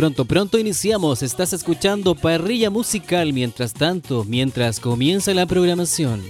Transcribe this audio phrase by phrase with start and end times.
[0.00, 1.22] Pronto, pronto, iniciamos.
[1.22, 3.34] Estás escuchando Parrilla Musical.
[3.34, 6.22] Mientras tanto, mientras comienza la programación.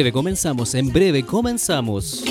[0.00, 2.24] Breve comenzamos, en breve comenzamos.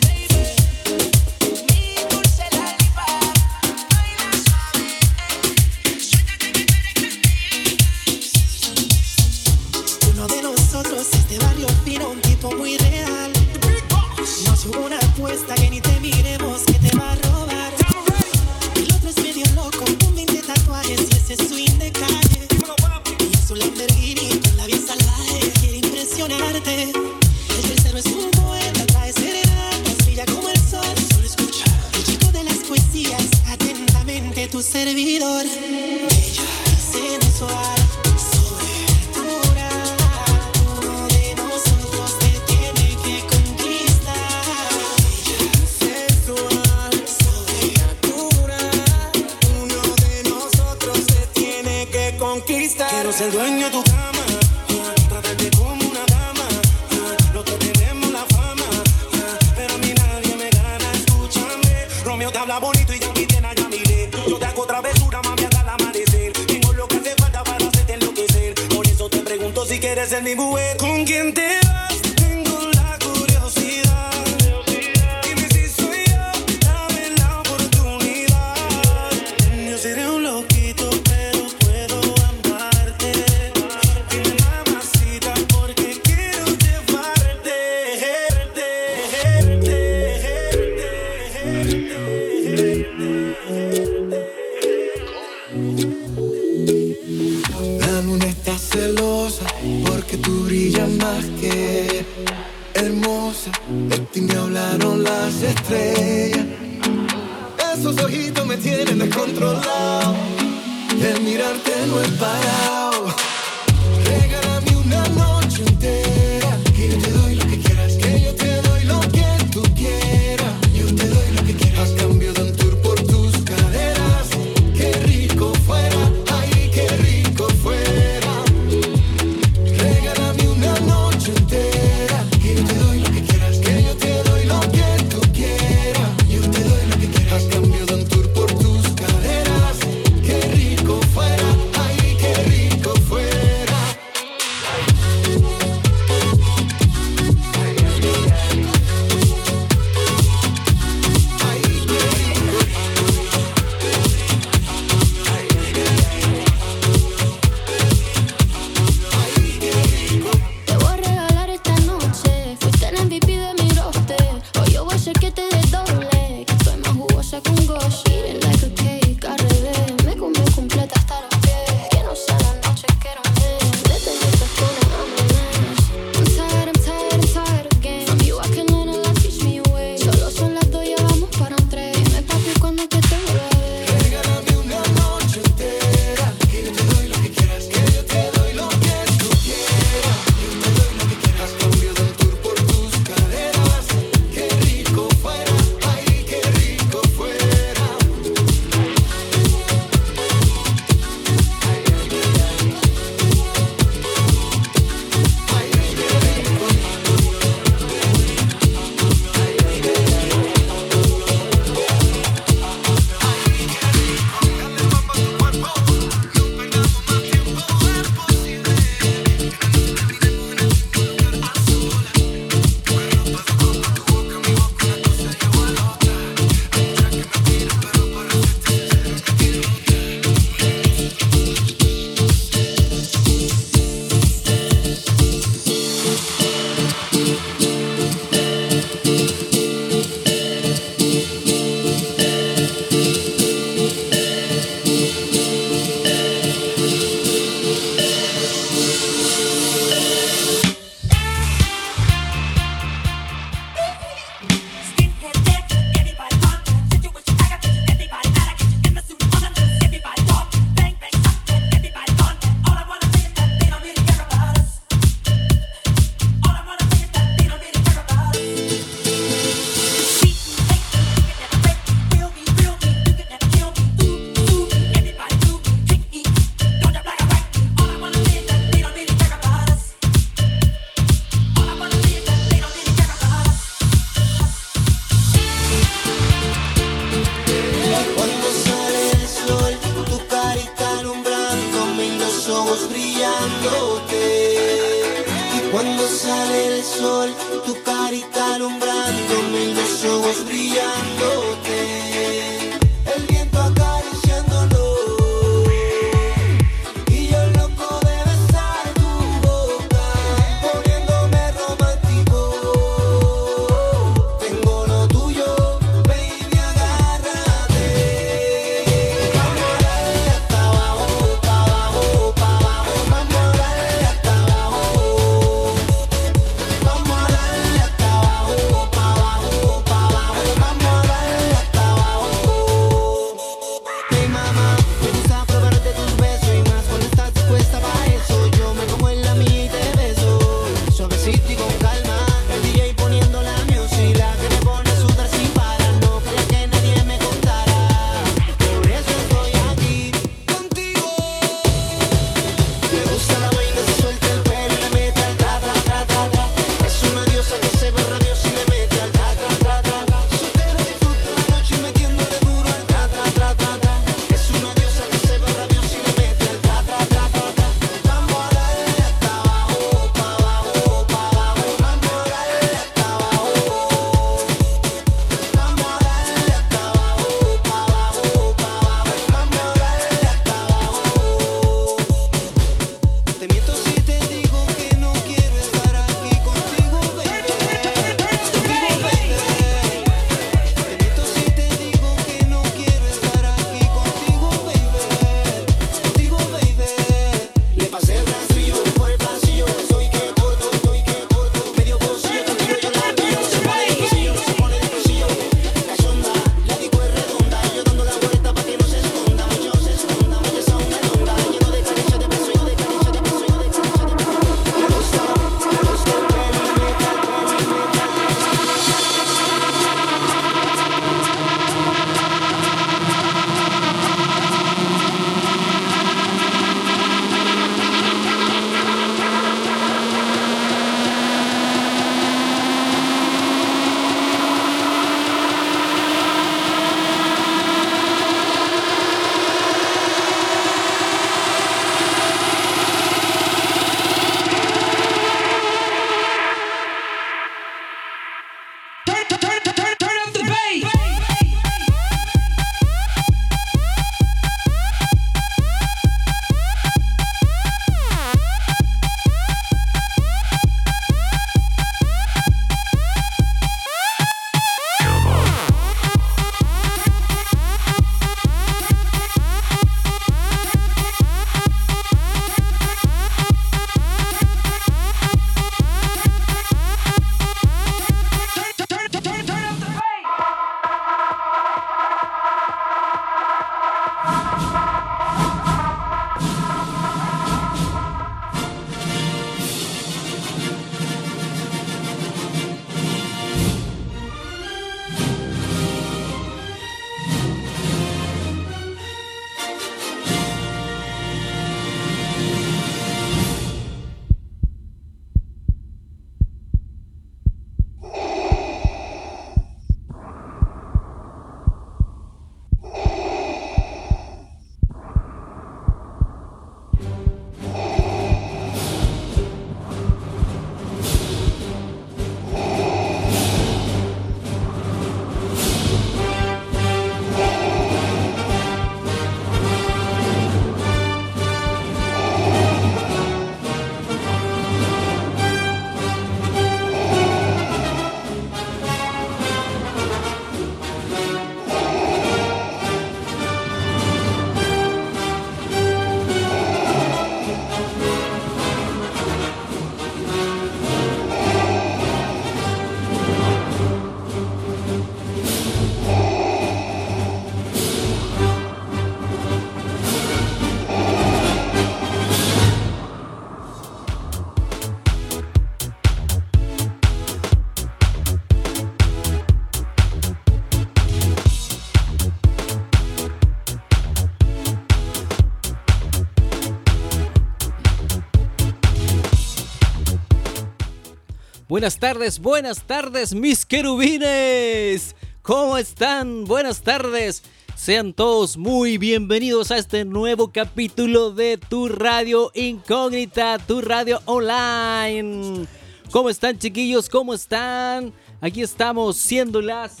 [581.80, 585.16] Buenas tardes, buenas tardes, mis querubines.
[585.40, 586.44] ¿Cómo están?
[586.44, 587.42] Buenas tardes.
[587.74, 595.66] Sean todos muy bienvenidos a este nuevo capítulo de Tu Radio Incógnita, Tu Radio Online.
[596.10, 597.08] ¿Cómo están chiquillos?
[597.08, 598.12] ¿Cómo están?
[598.42, 600.00] Aquí estamos siendo las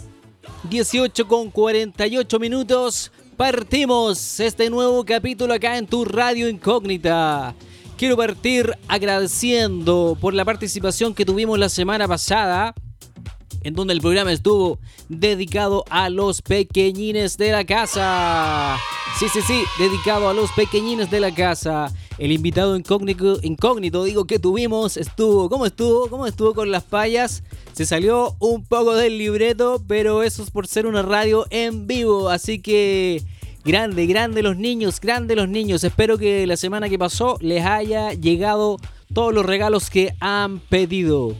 [0.68, 3.10] 18 con 48 minutos.
[3.38, 7.54] Partimos este nuevo capítulo acá en Tu Radio Incógnita.
[8.00, 12.74] Quiero partir agradeciendo por la participación que tuvimos la semana pasada
[13.62, 14.78] en donde el programa estuvo
[15.10, 18.78] dedicado a los pequeñines de la casa.
[19.18, 21.92] Sí, sí, sí, dedicado a los pequeñines de la casa.
[22.16, 26.08] El invitado incógnito, incógnito, digo que tuvimos, estuvo, ¿cómo estuvo?
[26.08, 27.42] ¿Cómo estuvo con las payas?
[27.74, 32.30] Se salió un poco del libreto, pero eso es por ser una radio en vivo,
[32.30, 33.22] así que
[33.64, 35.84] grande, grande los niños, grande los niños.
[35.84, 38.78] Espero que la semana que pasó les haya llegado
[39.12, 41.34] todos los regalos que han pedido.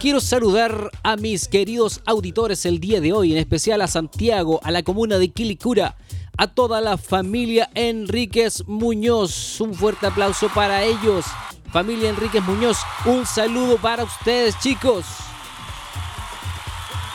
[0.00, 4.70] Quiero saludar a mis queridos auditores el día de hoy, en especial a Santiago, a
[4.70, 5.96] la comuna de Quilicura,
[6.36, 9.60] a toda la familia Enríquez Muñoz.
[9.60, 11.24] Un fuerte aplauso para ellos.
[11.72, 15.04] Familia Enríquez Muñoz, un saludo para ustedes, chicos.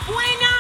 [0.06, 0.52] Buenas.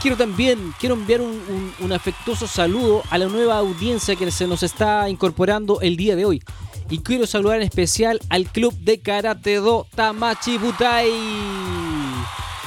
[0.00, 5.08] Quiero también, quiero enviar un, afectuoso saludo a la nueva audiencia que se nos está
[5.08, 6.42] incorporando el día de hoy.
[6.90, 11.10] Y quiero saludar en especial al club de Karate Do Tamachi Butai,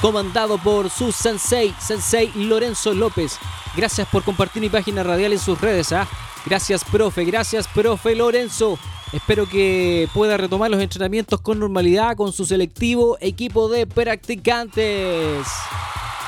[0.02, 3.38] comandado por su sensei, sensei Lorenzo López.
[3.76, 5.92] Gracias por compartir mi página radial en sus redes.
[5.92, 6.06] ¿ah?
[6.44, 8.78] Gracias, profe, gracias, profe Lorenzo.
[9.12, 15.46] Espero que pueda retomar los entrenamientos con normalidad con su selectivo equipo de practicantes.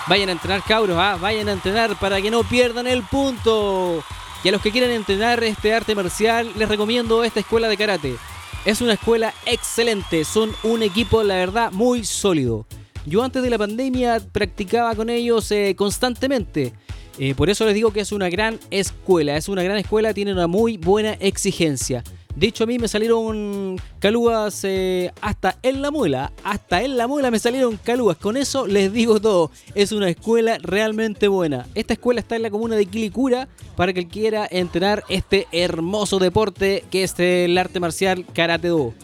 [0.08, 1.16] Vayan a entrenar, cabros, ¿ah?
[1.20, 4.02] vayan a entrenar para que no pierdan el punto.
[4.42, 8.16] Y a los que quieran entrenar este arte marcial, les recomiendo esta escuela de karate.
[8.64, 12.66] Es una escuela excelente, son un equipo, la verdad, muy sólido.
[13.06, 16.72] Yo antes de la pandemia practicaba con ellos eh, constantemente.
[17.18, 19.36] Eh, por eso les digo que es una gran escuela.
[19.36, 22.02] Es una gran escuela, tiene una muy buena exigencia.
[22.34, 26.32] De hecho, a mí me salieron calúas eh, hasta en la muela.
[26.44, 28.16] Hasta en la muela me salieron calúas.
[28.16, 29.50] Con eso les digo todo.
[29.74, 31.66] Es una escuela realmente buena.
[31.74, 36.84] Esta escuela está en la comuna de Quilicura para que quiera entrenar este hermoso deporte
[36.90, 38.94] que es el arte marcial Karate Do.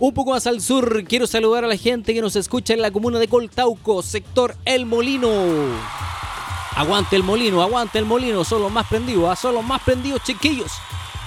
[0.00, 2.90] Un poco más al sur, quiero saludar a la gente que nos escucha en la
[2.90, 5.30] comuna de Coltauco, sector El Molino.
[6.76, 9.36] Aguante el molino, aguante el molino, son los más prendidos, ¿ah?
[9.36, 10.72] son los más prendidos, chiquillos.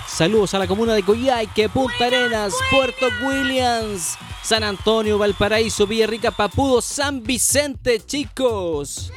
[0.08, 6.82] Saludos a la comuna de Coyhaique, Punta Arenas, Puerto Williams, San Antonio, Valparaíso, Villarrica, Papudo,
[6.82, 9.12] San Vicente, chicos.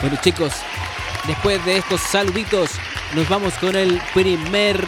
[0.00, 0.52] Bueno, chicos,
[1.26, 2.70] después de estos saluditos,
[3.14, 4.82] nos vamos con el primer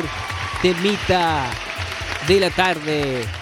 [0.62, 1.50] temita
[2.26, 3.41] de la tarde.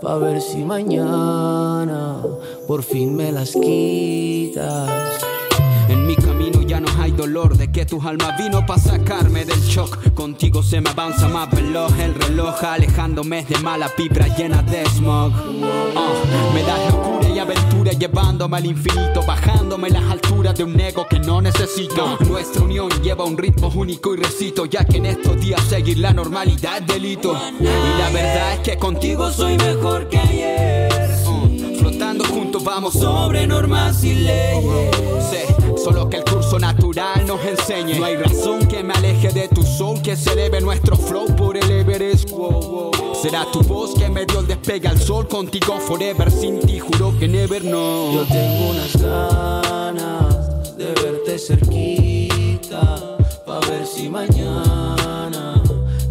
[0.00, 2.22] Pa' ver si mañana
[2.66, 4.90] por fin me las quitas.
[5.88, 9.60] En mi camino ya no hay dolor de que tu alma vino para sacarme del
[9.60, 10.12] shock.
[10.14, 15.32] Contigo se me avanza más veloz el reloj, alejándome de mala vibra llena de smog.
[15.32, 17.15] Uh, me das locura
[17.46, 22.18] aventura llevándome al infinito, bajándome las alturas de un ego que no necesito.
[22.28, 26.12] Nuestra unión lleva un ritmo único y recito, ya que en estos días seguir la
[26.12, 27.36] normalidad delito.
[27.60, 27.64] Y
[27.98, 30.92] la verdad es que contigo soy mejor que ayer.
[31.26, 34.96] Uh, flotando juntos vamos sobre normas y leyes.
[35.30, 37.98] Sí, solo que el curso natural nos enseñe.
[37.98, 41.56] No hay razón que me aleje de tu soul, que se eleve nuestro flow por
[41.56, 42.30] el Everest.
[42.30, 42.95] Wow.
[43.26, 47.12] Será tu voz que me dio el despegue al sol, contigo forever, sin ti juro
[47.18, 48.12] que never no.
[48.12, 55.60] Yo tengo unas ganas de verte cerquita, pa' ver si mañana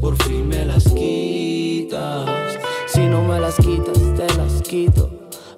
[0.01, 2.27] por fin me las quitas.
[2.87, 5.09] Si no me las quitas, te las quito.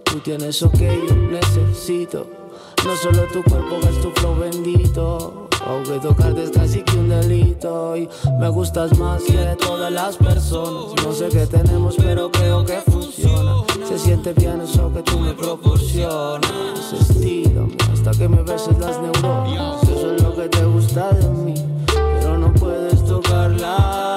[0.03, 2.36] Tú tienes lo que yo necesito.
[2.85, 5.49] No solo tu cuerpo, es tu flow bendito.
[5.67, 7.97] Aunque tocarte es casi que un delito.
[7.97, 8.07] Y
[8.39, 11.03] me gustas más que todas las personas.
[11.03, 13.63] No sé qué tenemos, pero creo que funciona.
[13.87, 16.93] Se siente bien eso que tú me proporcionas.
[16.93, 19.83] Estilo hasta que me beses las neuronas.
[19.83, 21.55] Eso es lo que te gusta de mí.
[21.93, 24.16] Pero no puedes tocarla.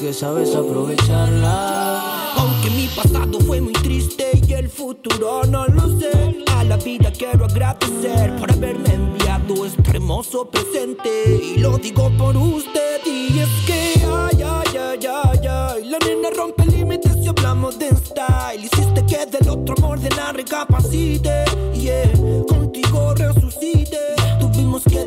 [0.00, 0.06] Mí.
[0.06, 2.32] Sí que sabes aprovecharla.
[2.36, 6.44] Aunque mi pasado fue muy triste y el futuro no lo sé.
[6.56, 11.40] A la vida quiero agradecer por haberme enviado este hermoso presente.
[11.42, 13.00] Y lo digo por usted.
[13.06, 15.84] Y es que, ay, ay, ay, ay, ay.
[15.88, 18.64] La nena rompe límites si hablamos de style.
[18.64, 21.44] Hiciste que del otro amor de la recapacite.
[21.74, 22.12] Yeah,
[22.48, 23.98] contigo resucite.
[24.40, 25.06] Tuvimos que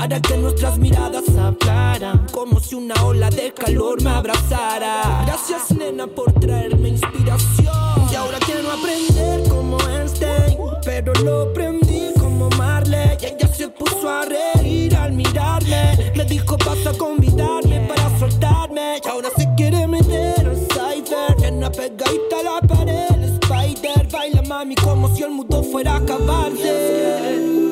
[0.00, 5.24] para que nuestras miradas hablaran como si una ola de calor me abrazara.
[5.26, 12.48] Gracias nena por traerme inspiración y ahora quiero aprender como Einstein, pero lo aprendí como
[12.56, 13.18] Marley.
[13.20, 19.02] Y ella se puso a reír al mirarme, me dijo vas a convidarme para soltarme
[19.04, 24.40] y ahora se quiere meter al cyber, en una pegadita a la pared, spider baila
[24.48, 27.69] mami como si el mundo fuera a acabarse.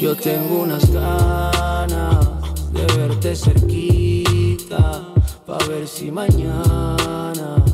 [0.00, 2.26] Yo tengo unas ganas
[2.72, 5.14] de verte cerquita,
[5.46, 7.64] pa' ver si mañana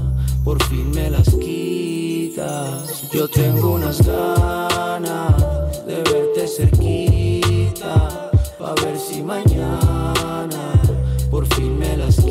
[0.44, 3.10] por fin me las quitas.
[3.10, 10.80] Yo tengo unas ganas de verte cerquita, pa' ver si mañana
[11.30, 12.27] por fin me las quitas.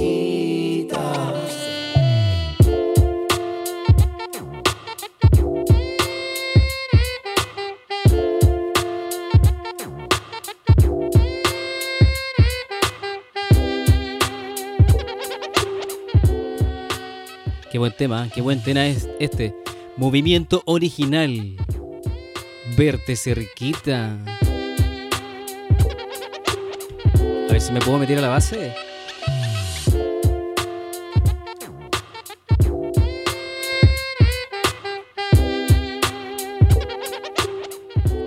[17.77, 19.53] Qué buen tema, qué buen tema es este.
[19.97, 21.55] Movimiento original.
[22.75, 24.17] Verte cerquita.
[27.13, 28.73] A ver si me puedo meter a la base.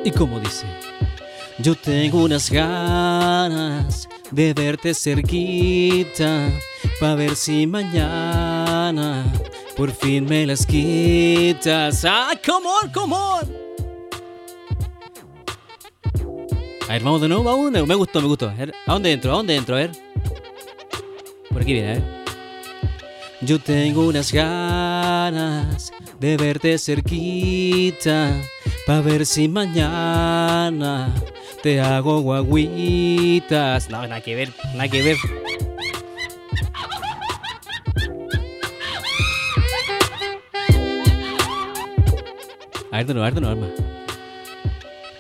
[0.05, 0.67] Y como dice,
[1.59, 6.53] yo tengo unas ganas de verte cerquita,
[7.01, 8.50] pa' ver si mañana
[9.81, 12.05] por fin me las quitas.
[12.05, 13.57] ¡Ah, come on, come on!
[16.87, 17.83] A ver, vamos de nuevo, vamos de.
[17.87, 18.51] Me gustó, me gustó.
[18.51, 19.33] A, ver, ¿a dónde entro?
[19.33, 19.77] ¿A dónde entro?
[19.77, 19.93] A ver.
[21.49, 22.03] Por aquí viene, a ver.
[23.41, 28.39] Yo tengo unas ganas de verte cerquita,
[28.87, 31.15] pa' ver si mañana
[31.63, 33.89] te hago guaguitas.
[33.89, 35.17] No, nada que ver, nada que ver.
[43.01, 43.75] Ver, de nuevo, de nuevo.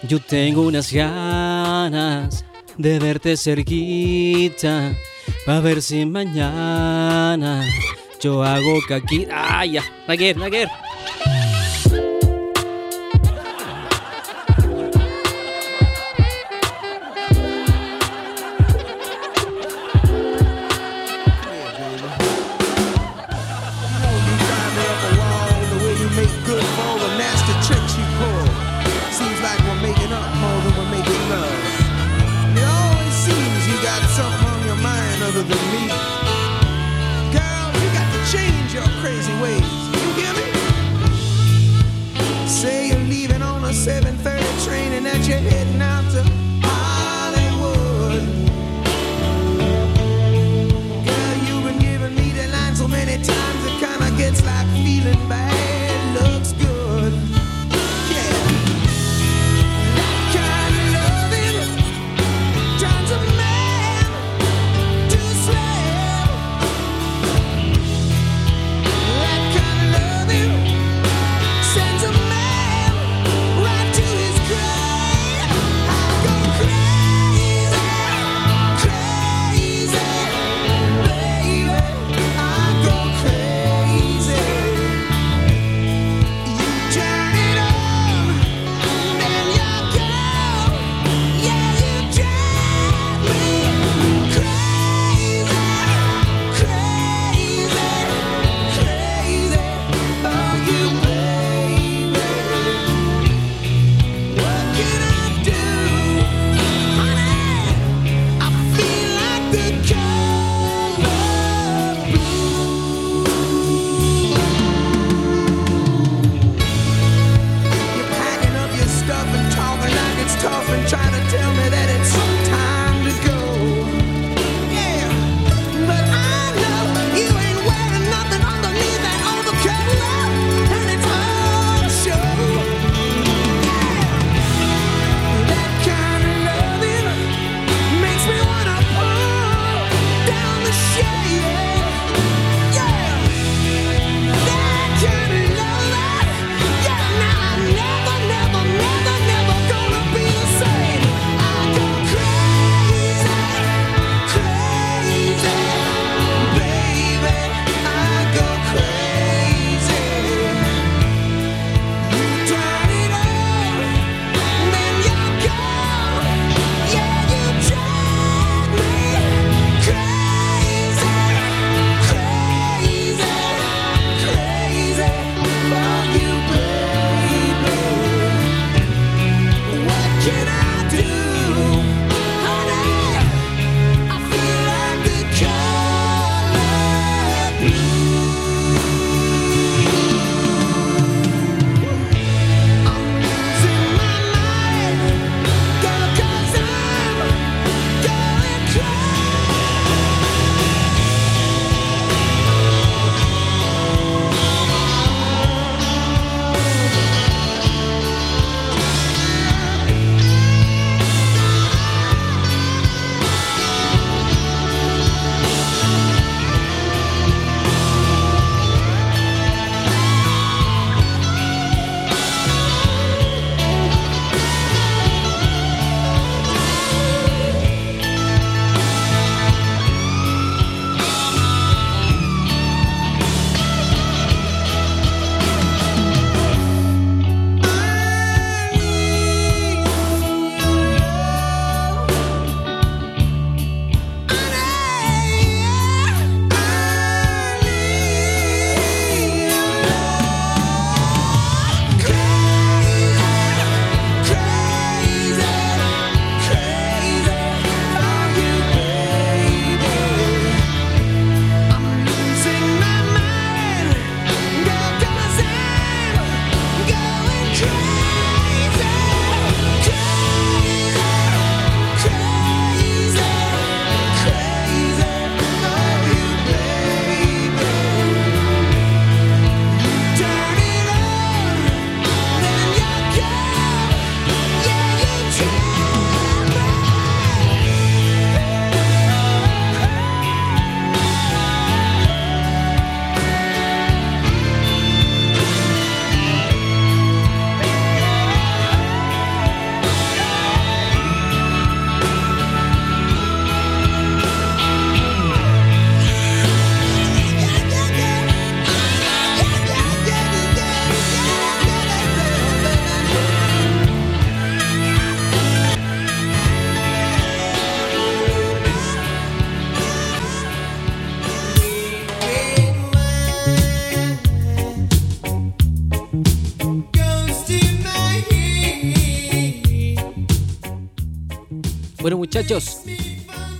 [0.02, 2.44] Yo tengo unas ganas
[2.76, 4.94] de verte cerquita,
[5.44, 7.66] pa' ver si mañana
[8.20, 9.60] yo hago caquita.
[9.60, 9.82] ¡Ah, ya!
[10.06, 10.68] Nada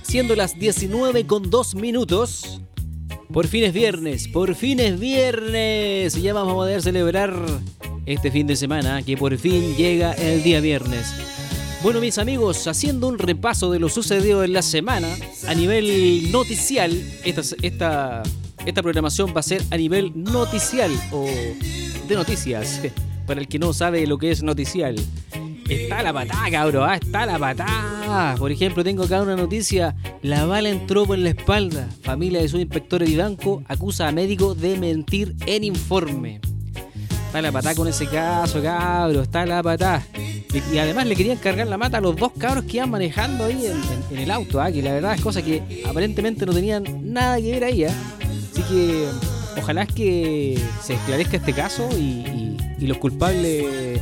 [0.03, 2.59] Siendo las 19 con 2 minutos.
[3.31, 6.21] Por fin es viernes, por fin es viernes.
[6.21, 7.33] Ya vamos a poder celebrar
[8.05, 11.07] este fin de semana, que por fin llega el día viernes.
[11.81, 15.07] Bueno, mis amigos, haciendo un repaso de lo sucedido en la semana
[15.47, 16.91] a nivel noticial,
[17.23, 18.23] esta, esta,
[18.65, 21.27] esta programación va a ser a nivel noticial o
[22.09, 22.81] de noticias,
[23.25, 24.97] para el que no sabe lo que es noticial.
[25.71, 28.35] Está la patada, cabrón, ah, está la patada.
[28.35, 29.95] Por ejemplo, tengo acá una noticia.
[30.21, 31.87] La bala entró por la espalda.
[32.03, 36.41] Familia de su inspector Vivanco acusa a médico de mentir en informe.
[37.25, 39.21] Está la patada con ese caso, cabro.
[39.21, 40.05] Está la patada.
[40.73, 43.65] Y además le querían cargar la mata a los dos cabros que iban manejando ahí
[44.11, 44.69] en, el auto, ¿ah?
[44.69, 47.85] que la verdad es cosa que aparentemente no tenían nada que ver ahí.
[47.85, 47.95] ¿ah?
[48.51, 49.07] Así que
[49.57, 54.01] ojalá que se esclarezca este caso y los culpables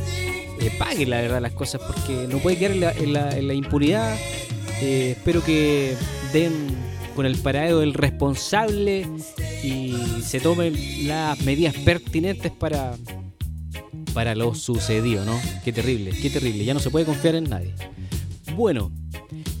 [0.60, 3.46] eh, paguen la verdad las cosas porque no puede quedar en la, en la- en
[3.48, 4.16] la impunidad.
[4.82, 5.94] Eh, espero que
[6.32, 6.52] den
[7.16, 9.06] con el paradero del responsable
[9.62, 10.74] y se tomen
[11.06, 12.94] las medidas pertinentes para,
[14.14, 15.38] para lo sucedido, ¿no?
[15.64, 16.64] Qué terrible, qué terrible.
[16.64, 17.74] Ya no se puede confiar en nadie.
[18.56, 18.90] Bueno,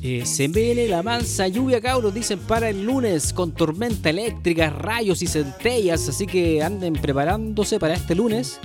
[0.02, 5.20] eh, se viene la mansa lluvia, cabros, dicen para el lunes, con tormenta eléctrica, rayos
[5.22, 6.08] y centellas.
[6.08, 8.58] Así que anden preparándose para este lunes.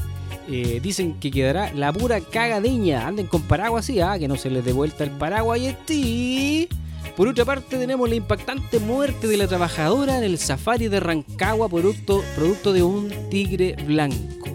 [0.48, 3.08] Eh, dicen que quedará la pura cagadeña.
[3.08, 6.70] Anden con paraguas así, ah, que no se les dé vuelta el paraguas y este.
[7.16, 11.70] Por otra parte, tenemos la impactante muerte de la trabajadora en el safari de Rancagua,
[11.70, 14.50] producto, producto de un tigre blanco.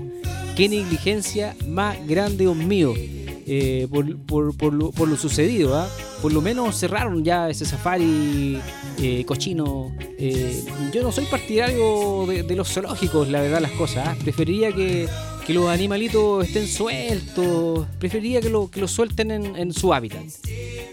[0.57, 5.75] Qué negligencia más grande, Dios mío, eh, por, por- por lo, por lo sucedido.
[5.77, 5.89] ¿ah?
[6.21, 8.61] Por lo menos cerraron ya ese safari
[8.99, 9.91] eh, cochino.
[10.93, 14.07] Yo no soy partidario de, de los zoológicos, la verdad, las cosas.
[14.09, 14.17] ¿ah?
[14.23, 15.09] Preferiría que,
[15.47, 17.87] que los animalitos estén sueltos.
[17.99, 20.23] Preferiría que, lo, que los suelten en, su hábitat.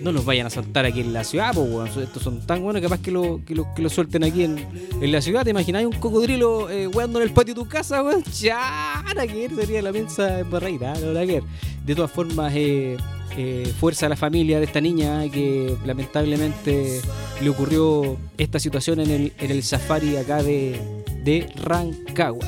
[0.02, 1.88] No los vayan a saltar aquí en la ciudad, pues, weón.
[1.88, 4.58] Estos son tan buenos capaz que lo, que lo, que lo suelten aquí en,
[5.02, 5.43] en la ciudad.
[5.43, 8.24] ¿Te imagináis un cocodrilo eh, weando en el patio de tu casa, weón?
[8.39, 11.43] Ya, que sería la mensa en barreira, ver.
[11.86, 12.98] De todas formas, eh,
[13.36, 17.02] eh, fuerza a la familia de esta niña que lamentablemente
[17.41, 20.80] le ocurrió esta situación en el, en el safari acá de,
[21.24, 22.45] de Rancagua.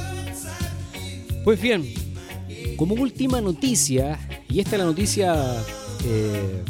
[1.43, 1.93] Pues bien,
[2.75, 4.19] como última noticia,
[4.49, 5.63] y esta es la noticia
[6.05, 6.63] eh,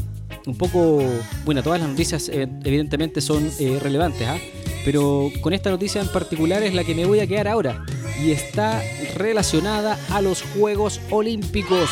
[0.45, 1.03] un poco,
[1.45, 4.37] bueno, todas las noticias eh, evidentemente son eh, relevantes, ¿ah?
[4.85, 7.85] pero con esta noticia en particular es la que me voy a quedar ahora
[8.23, 8.81] y está
[9.15, 11.89] relacionada a los Juegos Olímpicos.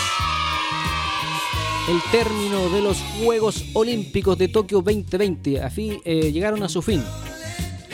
[1.89, 6.81] El término de los Juegos Olímpicos de Tokio 2020 a fin, eh, llegaron a su
[6.81, 7.01] fin.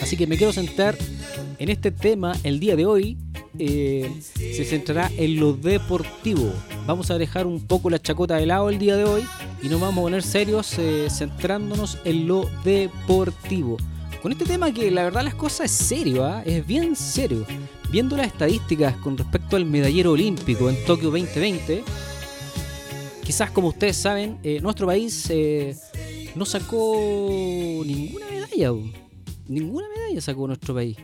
[0.01, 0.97] Así que me quiero centrar
[1.59, 3.17] en este tema el día de hoy.
[3.59, 6.51] Eh, se centrará en lo deportivo.
[6.87, 9.23] Vamos a dejar un poco la chacota de lado el día de hoy
[9.61, 13.77] y nos vamos a poner serios eh, centrándonos en lo deportivo.
[14.21, 16.41] Con este tema que la verdad las cosas es serio, ¿ah?
[16.45, 17.45] es bien serio.
[17.91, 21.83] Viendo las estadísticas con respecto al medallero olímpico en Tokio 2020,
[23.23, 25.31] quizás como ustedes saben, eh, nuestro país
[26.33, 28.71] no sacó ninguna medalla.
[29.47, 30.97] Ninguna medalla sacó nuestro país.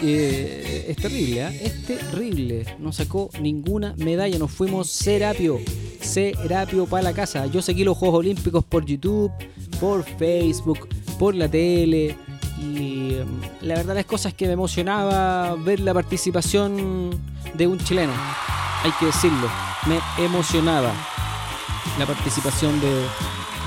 [0.00, 1.50] Es terrible, ¿ah?
[1.52, 2.64] es terrible.
[2.78, 4.38] No sacó ninguna medalla.
[4.38, 5.58] Nos fuimos serapio.
[6.00, 7.46] Serapio para la casa.
[7.46, 9.32] Yo seguí los Juegos Olímpicos por YouTube,
[9.80, 10.88] por Facebook,
[11.18, 12.16] por la tele.
[12.60, 13.26] Y em,
[13.62, 17.10] la verdad las cosas que me emocionaba ver la participación
[17.54, 18.12] de un chileno.
[18.84, 19.48] Hay que decirlo.
[19.86, 20.92] Me emocionaba
[21.98, 23.02] la participación de,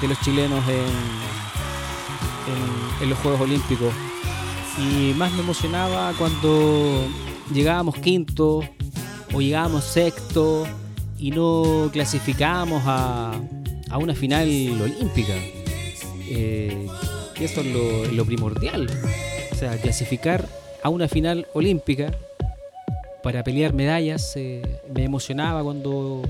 [0.01, 0.75] de los chilenos en,
[2.53, 3.93] en- en los Juegos Olímpicos.
[4.79, 7.05] Y más me emocionaba cuando
[7.53, 8.61] llegábamos quinto
[9.33, 10.65] o llegábamos sexto
[11.17, 13.33] y no clasificábamos a,
[13.89, 14.47] a una final
[14.81, 15.33] olímpica.
[16.29, 16.87] Eh,
[17.39, 18.89] y eso es lo, lo primordial.
[19.51, 20.47] O sea, clasificar
[20.81, 22.11] a una final olímpica
[23.21, 24.33] para pelear medallas.
[24.35, 24.61] eh,
[24.93, 26.21] me emocionaba cuando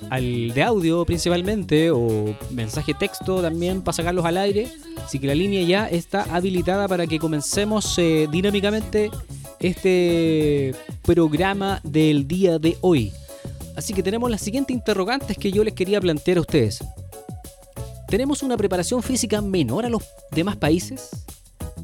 [0.09, 4.67] al de audio principalmente o mensaje texto también para sacarlos al aire.
[5.03, 9.11] Así que la línea ya está habilitada para que comencemos eh, dinámicamente
[9.59, 13.11] este programa del día de hoy.
[13.75, 16.83] Así que tenemos las siguientes interrogantes que yo les quería plantear a ustedes.
[18.07, 21.09] ¿Tenemos una preparación física menor a los demás países?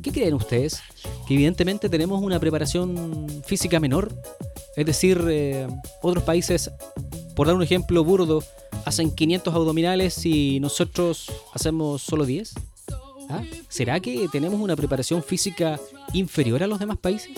[0.04, 0.80] ¿Qué creen ustedes?
[1.28, 4.14] Que evidentemente tenemos una preparación física menor.
[4.76, 5.68] Es decir, eh,
[6.02, 6.72] otros países,
[7.40, 8.44] por dar un ejemplo burdo,
[8.84, 12.54] hacen 500 abdominales y nosotros hacemos solo 10.
[13.30, 13.42] ¿Ah?
[13.70, 15.80] ¿Será que tenemos una preparación física
[16.12, 17.32] inferior a los demás países?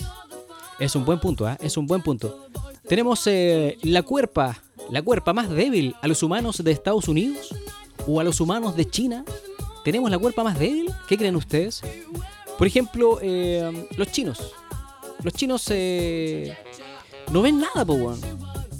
[0.80, 1.56] Es un buen punto, ¿ah?
[1.60, 2.48] es un buen punto.
[2.88, 7.54] Tenemos eh, la cuerpa, la cuerpa más débil a los humanos de Estados Unidos
[8.04, 9.24] o a los humanos de China.
[9.84, 10.92] ¿Tenemos la cuerpa más débil?
[11.06, 11.80] ¿Qué creen ustedes?
[12.58, 14.52] Por ejemplo, eh, los chinos.
[15.22, 16.56] Los chinos eh,
[17.30, 18.16] no ven nada, po.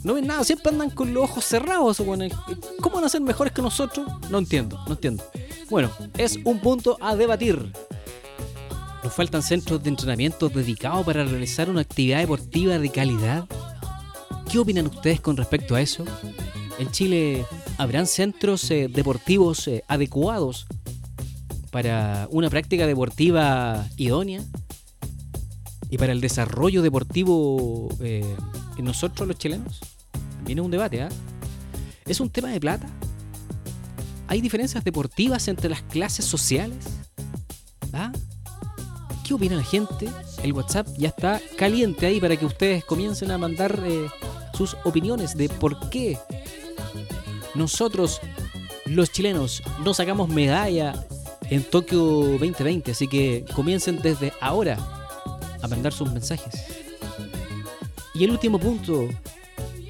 [0.04, 1.98] No ven nada, siempre andan con los ojos cerrados.
[1.98, 4.06] ¿Cómo van a ser mejores que nosotros?
[4.30, 5.24] No entiendo, no entiendo.
[5.70, 7.72] Bueno, es un punto a debatir.
[9.04, 13.46] ¿Nos faltan centros de entrenamiento dedicados para realizar una actividad deportiva de calidad?
[14.50, 16.04] ¿Qué opinan ustedes con respecto a eso?
[16.78, 17.46] ¿En Chile
[17.78, 20.66] habrán centros eh, deportivos eh, adecuados
[21.70, 24.42] para una práctica deportiva idónea?
[25.90, 28.24] ¿Y para el desarrollo deportivo eh,
[28.76, 29.80] en nosotros los chilenos?
[30.36, 31.08] También es un debate, ¿ah?
[32.06, 32.86] ¿Es un tema de plata?
[34.28, 36.78] ¿Hay diferencias deportivas entre las clases sociales?
[37.92, 38.12] ¿Ah?
[39.24, 40.08] ¿Qué opina la gente?
[40.42, 44.08] El WhatsApp ya está caliente ahí para que ustedes comiencen a mandar eh,
[44.54, 46.18] sus opiniones de por qué
[47.54, 48.20] nosotros,
[48.86, 50.94] los chilenos, no sacamos medalla
[51.50, 52.92] en Tokio 2020.
[52.92, 54.78] Así que comiencen desde ahora
[55.60, 56.54] a mandar sus mensajes.
[58.14, 59.08] Y el último punto,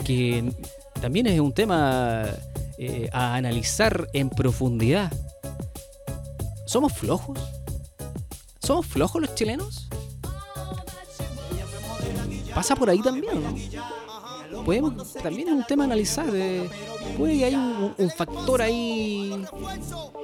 [0.02, 0.52] que
[1.00, 2.24] también es un tema
[2.78, 5.12] eh, a analizar en profundidad.
[6.66, 7.38] ¿Somos flojos?
[8.60, 9.88] ¿Somos flojos los chilenos?
[12.54, 14.64] Pasa por ahí también, ¿no?
[14.64, 16.28] Podemos, también es un tema a analizar.
[16.34, 16.68] eh,
[17.16, 17.58] puede que haya
[17.98, 19.44] un, factor ahí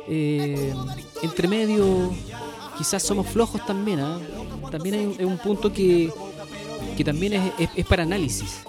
[0.09, 0.75] eh,
[1.23, 2.13] entre medio.
[2.77, 4.21] Quizás somos flojos también, ¿ah?
[4.71, 6.13] También hay es un punto que,
[6.97, 8.68] que también es para análisis.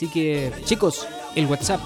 [0.00, 1.78] Así que, chicos, el WhatsApp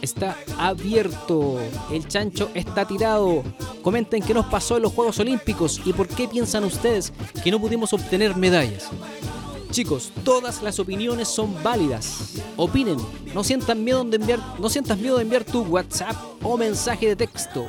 [0.00, 1.60] está abierto.
[1.92, 3.44] El chancho está tirado.
[3.82, 7.12] Comenten qué nos pasó en los Juegos Olímpicos y por qué piensan ustedes
[7.44, 8.88] que no pudimos obtener medallas.
[9.70, 12.34] Chicos, todas las opiniones son válidas.
[12.56, 12.96] Opinen,
[13.32, 17.14] no sientan miedo de enviar, no sientas miedo de enviar tu WhatsApp o mensaje de
[17.14, 17.68] texto.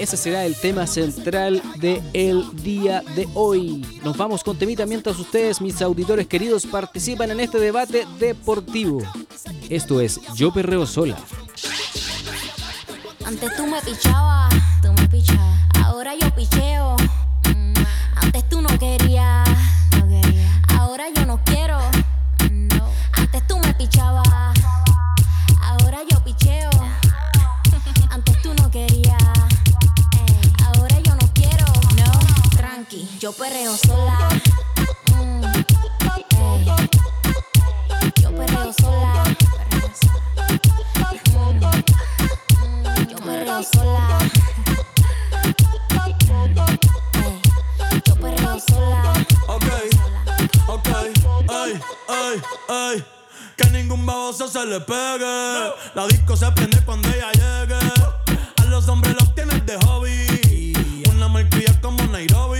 [0.00, 4.00] Ese será el tema central del día de hoy.
[4.02, 9.02] Nos vamos con temita mientras ustedes, mis auditores queridos, participan en este debate deportivo.
[9.68, 11.18] Esto es Yo Perreo Sola.
[13.26, 15.60] Antes tú me pichabas, tú me pichabas.
[15.84, 16.96] Ahora yo picheo.
[17.54, 17.74] Mm,
[18.22, 19.46] Antes tú no querías,
[19.98, 20.62] no quería.
[20.78, 21.78] Ahora yo no quiero.
[22.50, 22.88] No.
[23.12, 24.29] Antes tú me pichabas.
[33.30, 34.28] Yo perreo sola.
[35.14, 35.42] Mm.
[38.20, 39.24] Yo perreo sola.
[39.70, 40.56] Mm.
[43.08, 44.18] Yo perreo sola.
[49.50, 49.90] Ey,
[50.66, 50.82] Yo
[51.48, 53.04] ay, ay, ay.
[53.56, 55.72] Que ningún baboso se le pegue.
[55.94, 57.78] La disco se prende cuando ella llegue.
[58.56, 60.72] A los hombres los tienes de hobby.
[61.14, 62.59] Una marquilla como Nairobi.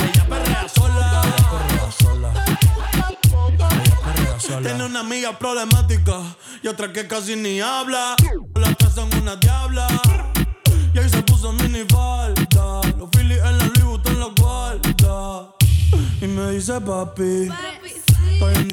[0.00, 1.22] Ella perrea sola.
[3.72, 4.62] Ella perrea sola.
[4.62, 6.20] Tiene una amiga problemática
[6.62, 8.16] y otra que casi ni habla.
[8.54, 9.86] Las tres son una diabla.
[10.92, 12.80] Y ahí se puso mini falta.
[12.98, 15.54] Los Phillies en la Louis Vuitton los guarda.
[16.20, 17.48] Y me dice papi.
[18.32, 18.72] Estoy en,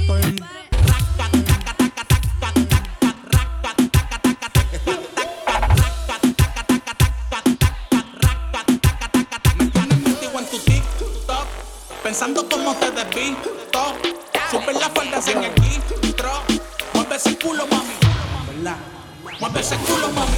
[0.00, 0.73] estoy en- Contigo
[12.14, 13.50] pensando cómo te desvisto.
[14.48, 16.30] Super la falda sin el gistro.
[16.92, 17.90] Mueve ese culo, mami.
[18.46, 18.76] ¿Verdad?
[19.40, 20.30] Mueve ese culo, mami.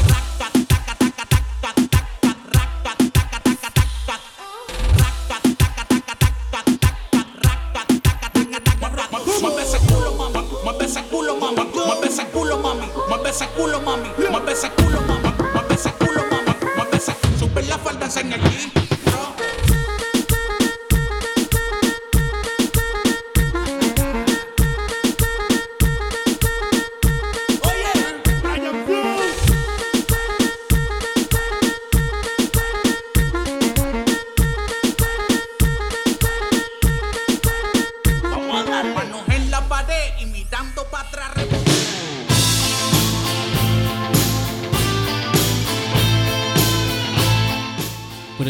[9.43, 10.49] Mueve ese culo, mami.
[10.65, 11.61] Mueve ese culo, mami.
[11.85, 12.87] Mueve ese culo, mami.
[13.07, 14.09] Mueve ese culo, mami.
[14.31, 15.29] Mueve ese culo, mami.
[15.53, 16.55] Mueve ese culo, mami.
[16.75, 18.86] Mueve ese Super la falda enseña el gistro.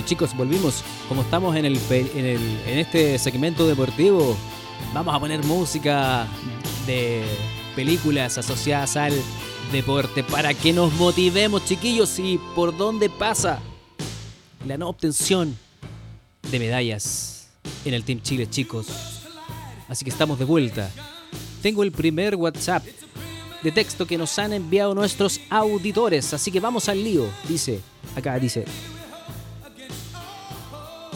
[0.06, 0.82] Chicos, volvimos.
[1.08, 4.36] Como estamos en, el, en este segmento deportivo,
[4.94, 6.26] vamos a poner música
[6.86, 7.24] de
[7.74, 9.12] películas asociadas al
[9.72, 13.58] deporte para que nos motivemos chiquillos y por dónde pasa
[14.64, 15.58] la no obtención
[16.50, 17.48] de medallas
[17.84, 18.86] en el Team Chile chicos.
[19.88, 20.90] Así que estamos de vuelta.
[21.62, 22.84] Tengo el primer WhatsApp
[23.62, 27.26] de texto que nos han enviado nuestros auditores, así que vamos al lío.
[27.48, 27.80] Dice,
[28.14, 28.64] acá dice,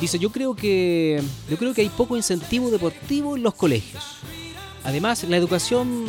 [0.00, 4.02] Dice, yo creo que yo creo que hay poco incentivo deportivo en los colegios.
[4.84, 6.06] Además, la educación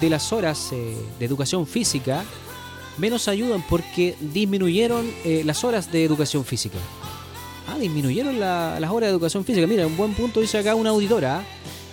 [0.00, 2.24] de las horas eh, de educación física
[2.96, 6.78] menos ayudan porque disminuyeron eh, las horas de educación física.
[7.66, 9.66] Ah, disminuyeron la- las horas de educación física.
[9.66, 11.42] Mira, un buen punto dice acá una auditora.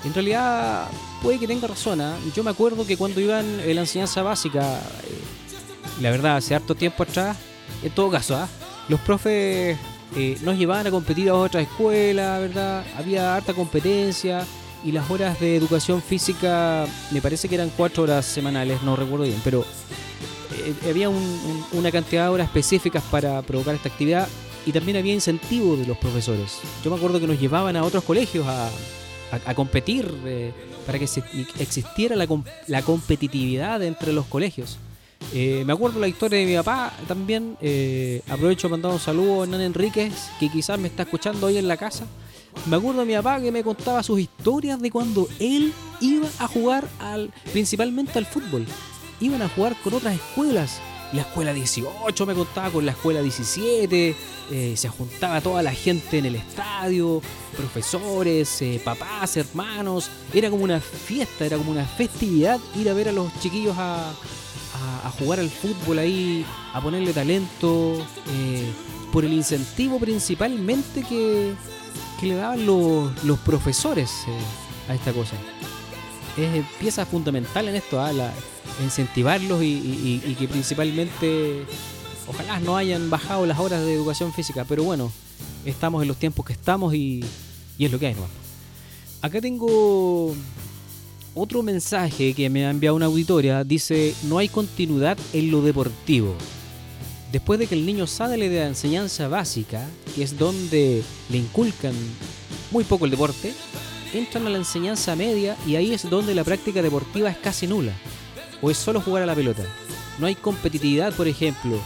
[0.03, 0.89] En realidad,
[1.23, 2.01] puede que tenga razón.
[2.01, 2.15] ¿ah?
[2.35, 6.75] Yo me acuerdo que cuando iban en la enseñanza básica, eh, la verdad, hace harto
[6.75, 7.35] tiempo atrás,
[7.81, 8.47] en todo caso, ¿ah?
[8.89, 9.77] los profes
[10.15, 12.83] eh, nos llevaban a competir a otras escuelas, ¿verdad?
[12.97, 14.45] Había harta competencia
[14.83, 19.25] y las horas de educación física me parece que eran cuatro horas semanales, no recuerdo
[19.25, 19.63] bien, pero
[20.53, 24.27] eh, había un- un- una cantidad de horas específicas para provocar esta actividad
[24.65, 26.59] y también había incentivo de los profesores.
[26.83, 28.69] Yo me acuerdo que nos llevaban a otros colegios a,
[29.45, 30.51] a- competir eh,
[30.85, 31.05] para que
[31.59, 32.27] existiera la,
[32.67, 34.77] la competitividad entre los colegios.
[35.33, 37.57] Eh, me acuerdo la historia de mi papá también.
[37.61, 41.57] eh, aprovecho para mandar un saludo a Hernán Enríquez, que quizás me está escuchando hoy
[41.57, 42.05] en la casa.
[42.65, 46.47] Me acuerdo de mi papá que me contaba sus historias de cuando él iba a
[46.47, 48.65] jugar al, principalmente al fútbol.
[49.21, 50.79] Iban a jugar con otras escuelas.
[51.13, 54.15] La escuela 18 me contaba con la escuela 17.
[54.51, 57.21] eh, se juntaba toda la gente en el estadio,
[57.55, 60.09] profesores, eh, papás, hermanos.
[60.33, 64.11] Era como una fiesta, era como una festividad ir a ver a los chiquillos a,
[65.03, 67.97] a- jugar al fútbol ahí, a ponerle talento,
[68.29, 68.71] eh,
[69.11, 71.53] por el incentivo principalmente que,
[72.21, 73.11] le daban los,
[73.45, 75.35] profesores eh, a esta cosa.
[76.37, 78.33] Es pieza fundamental en esto, ah, la-
[78.83, 81.65] incentivarlos y que principalmente
[82.27, 85.11] ojalá no hayan bajado las horas de educación física, pero bueno,
[85.65, 87.23] estamos en los tiempos que estamos y,
[87.77, 88.13] y es lo que hay.
[88.15, 88.25] ¿no?
[89.21, 90.35] Acá tengo
[91.33, 93.63] otro mensaje que me ha enviado una auditoria.
[93.63, 96.35] Dice, no hay continuidad en lo deportivo.
[97.31, 101.93] Después de que el niño sale de la enseñanza básica, que es donde le inculcan
[102.71, 103.53] muy poco el deporte,
[104.13, 107.93] entran a la enseñanza media y ahí es donde la práctica deportiva es casi nula.
[108.61, 109.63] O es solo jugar a la pelota.
[110.19, 111.79] No hay competitividad, por ejemplo,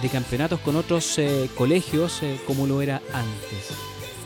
[0.00, 3.76] de campeonatos con otros eh, colegios eh, como lo era antes.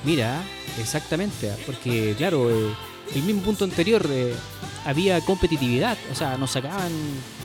[0.05, 0.43] Mira,
[0.79, 2.73] exactamente, porque claro, eh,
[3.15, 4.35] el mismo punto anterior eh,
[4.85, 6.93] había competitividad, o sea, nos sacaban,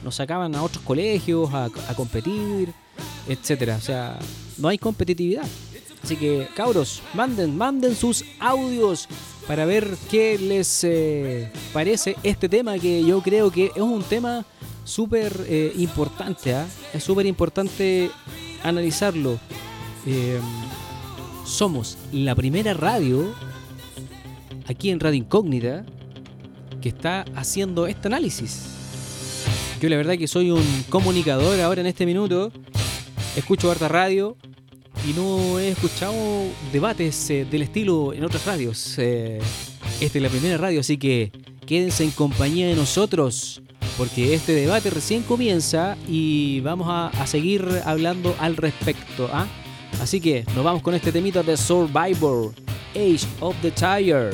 [0.03, 2.74] nos sacaban a otros colegios a, competir,
[3.28, 3.78] etcétera.
[3.78, 4.20] O sea,
[4.57, 5.45] no hay competitividad.
[6.03, 9.07] Así que, cabros, manden, manden sus audios
[9.47, 14.45] para ver qué les eh, parece este tema que yo creo que es un tema
[14.84, 16.55] súper eh, importante.
[16.55, 16.66] ¿ah?
[16.93, 18.12] Es súper importante
[18.64, 19.39] analizarlo.
[20.05, 20.39] Eh,
[21.45, 23.34] somos la primera radio
[24.68, 25.86] aquí en Radio Incógnita,
[26.82, 28.66] que está haciendo este análisis.
[29.82, 32.51] Yo la verdad que soy un comunicador ahora en este minuto,
[33.36, 34.38] escucho harta radio
[35.07, 36.14] y no he escuchado
[36.72, 38.95] debates eh, del estilo en otras radios.
[38.97, 39.39] Eh,
[39.99, 41.32] esta es la primera radio, así que
[41.66, 43.62] quédense en compañía de nosotros,
[43.97, 49.30] porque este debate recién comienza y vamos a, seguir hablando al respecto.
[49.32, 49.47] ¿ah?
[50.01, 52.53] Así que nos vamos con este temita de Survivor.
[52.96, 54.34] age of the tire.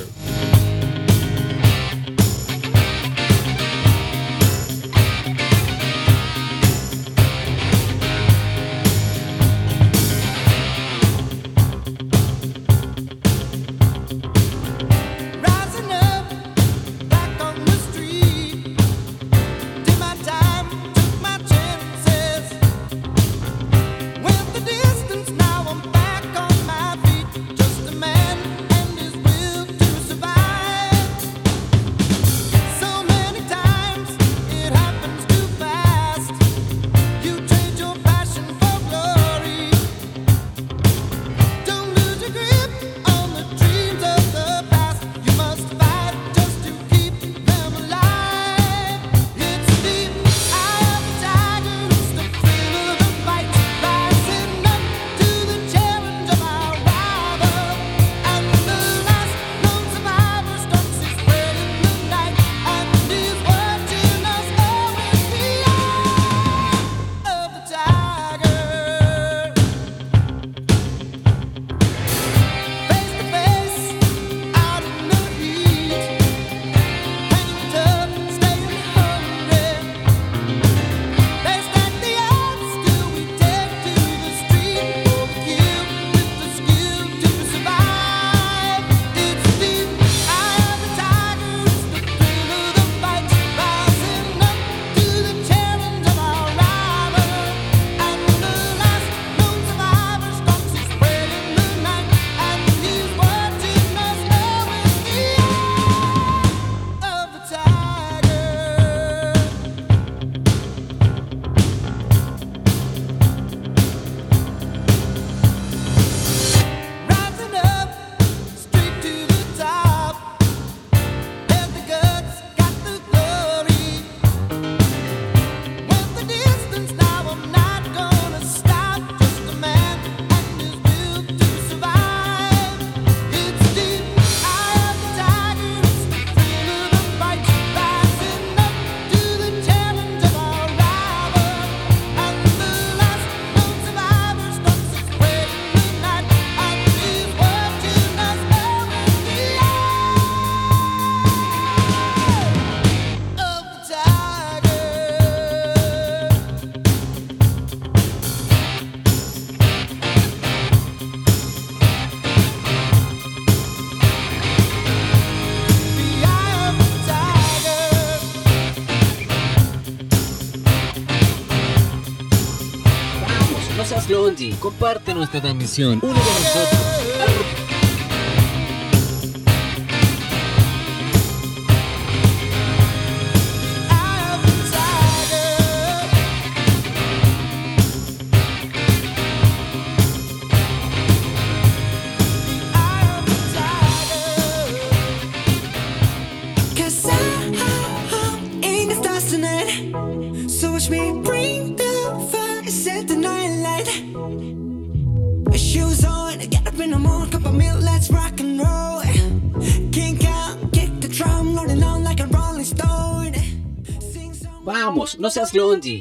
[174.07, 174.55] Blondie.
[174.59, 175.99] Comparte nuestra transmisión.
[176.01, 176.86] Únete a nosotros.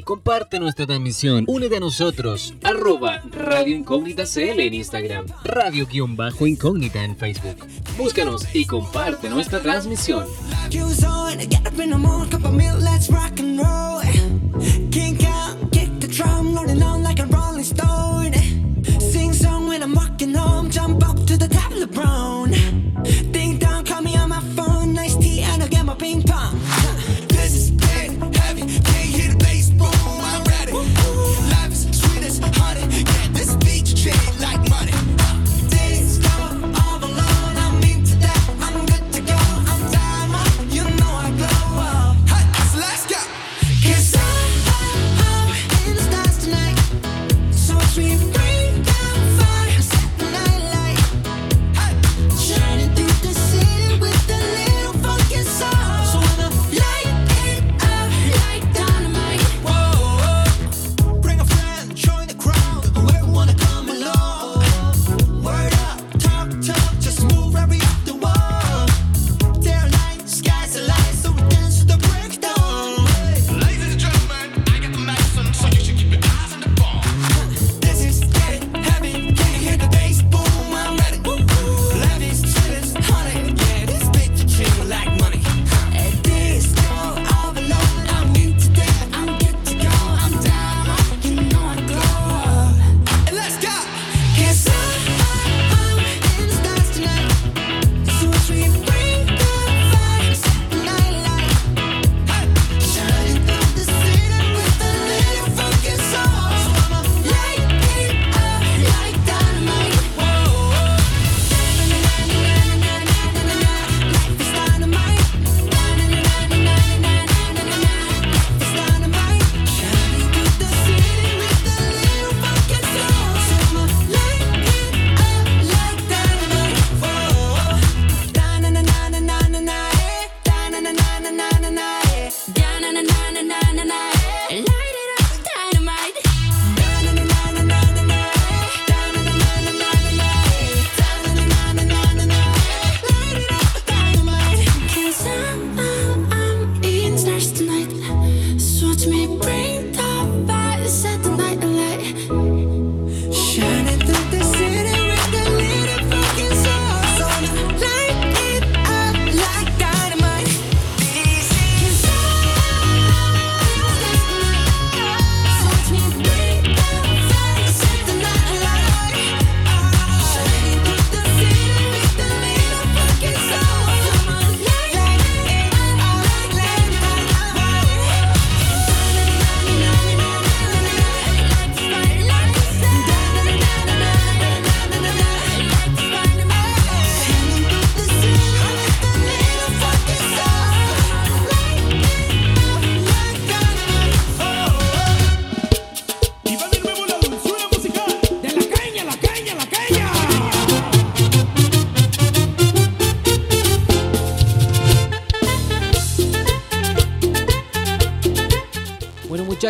[0.03, 1.45] Comparte nuestra transmisión.
[1.47, 2.53] Únete a nosotros.
[2.63, 5.25] Arroba Radio Incógnita CL en Instagram.
[5.43, 7.65] Radio-Incógnita en Facebook.
[7.97, 10.25] Búscanos y comparte nuestra transmisión.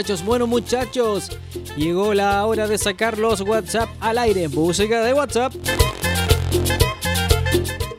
[0.08, 1.30] Muchachos, bueno muchachos.
[1.76, 4.48] Llegó la hora de sacar los WhatsApp al aire.
[4.48, 5.54] Música de WhatsApp.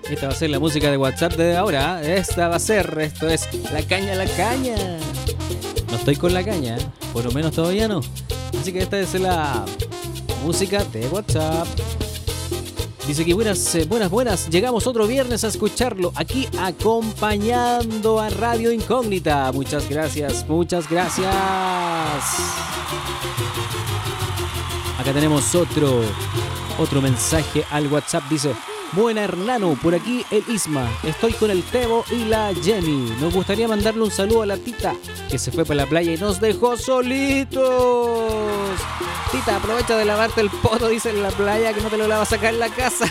[0.09, 2.01] Esta va a ser la música de WhatsApp de ahora.
[2.03, 4.75] Esta va a ser, esto es la caña, la caña.
[5.91, 6.79] No estoy con la caña,
[7.13, 8.01] por lo menos todavía no.
[8.59, 9.67] Así que esta es la
[10.43, 11.67] música de WhatsApp.
[13.07, 14.49] Dice que buenas, eh, buenas, buenas.
[14.49, 19.53] Llegamos otro viernes a escucharlo aquí acompañando a Radio Incógnita.
[19.53, 21.35] Muchas gracias, muchas gracias.
[24.99, 26.03] Acá tenemos otro,
[26.79, 28.25] otro mensaje al WhatsApp.
[28.29, 28.55] Dice,
[28.93, 30.89] buena Hernano, por aquí el Isma.
[31.03, 33.15] Estoy con el Tebo y la Jenny.
[33.21, 34.95] Nos gustaría mandarle un saludo a la Tita,
[35.31, 38.33] que se fue para la playa y nos dejó solitos.
[39.31, 42.33] Tita, aprovecha de lavarte el poto, dice en la playa, que no te lo lavas
[42.33, 43.07] acá en la casa.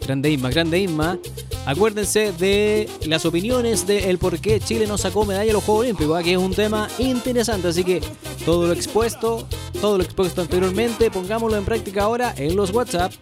[0.00, 1.18] Grande Isma, grande Isma.
[1.70, 5.84] Acuérdense de las opiniones de el por qué Chile no sacó medalla en los Juegos
[5.84, 7.68] Olímpicos, que es un tema interesante.
[7.68, 8.00] Así que
[8.44, 9.46] todo lo expuesto,
[9.80, 13.12] todo lo expuesto anteriormente, pongámoslo en práctica ahora en los WhatsApp.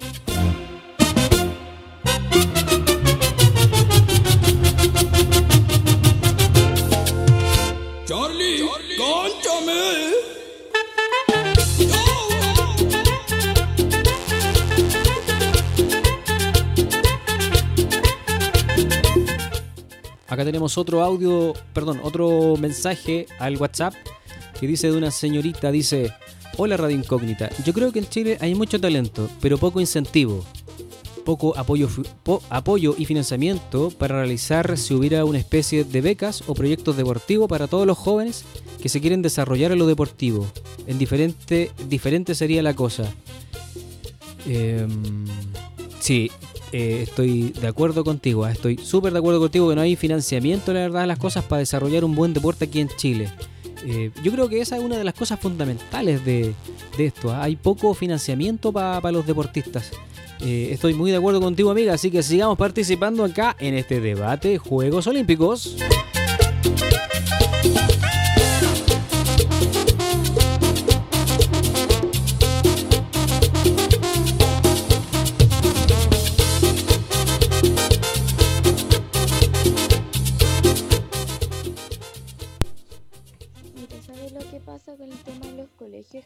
[20.39, 23.93] Acá tenemos otro audio, perdón, otro mensaje al WhatsApp
[24.61, 26.13] que dice de una señorita, dice,
[26.57, 30.45] hola Radio Incógnita, yo creo que en Chile hay mucho talento, pero poco incentivo,
[31.25, 31.89] poco apoyo,
[32.51, 37.67] apoyo y financiamiento para realizar si hubiera una especie de becas o proyectos deportivos para
[37.67, 38.45] todos los jóvenes
[38.81, 40.47] que se quieren desarrollar en lo deportivo.
[40.87, 43.13] En diferente, diferente sería la cosa.
[44.47, 45.27] Em,
[45.99, 46.31] sí,
[46.73, 50.73] eh, estoy de acuerdo contigo, ah, estoy súper de acuerdo contigo que no hay financiamiento,
[50.73, 53.31] la verdad, de las cosas para desarrollar un buen deporte aquí en Chile.
[53.87, 56.53] Eh, yo creo que esa es una de las cosas fundamentales de,
[56.97, 57.31] de esto.
[57.31, 59.91] ah, Hay poco financiamiento para los deportistas.
[60.41, 64.59] Eh, estoy muy de acuerdo contigo, amiga, así que sigamos participando acá en este debate
[64.59, 65.77] Juegos Olímpicos.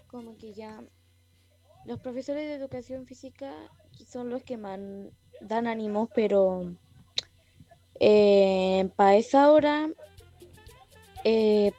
[0.01, 0.09] Colegios?
[0.09, 0.82] Como que ya
[1.86, 3.53] los profesores de educación física
[4.07, 4.78] son los que más
[5.40, 6.74] dan ánimos, pero
[8.97, 9.90] para esa hora,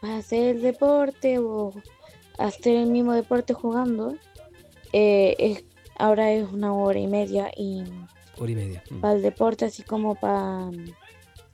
[0.01, 1.74] para hacer el deporte o
[2.38, 4.16] hacer el mismo deporte jugando,
[4.91, 5.64] eh, es,
[5.97, 7.84] ahora es una hora y media y
[8.38, 8.84] Hora y media.
[8.89, 8.99] Mm.
[8.99, 10.70] para el deporte, así como para...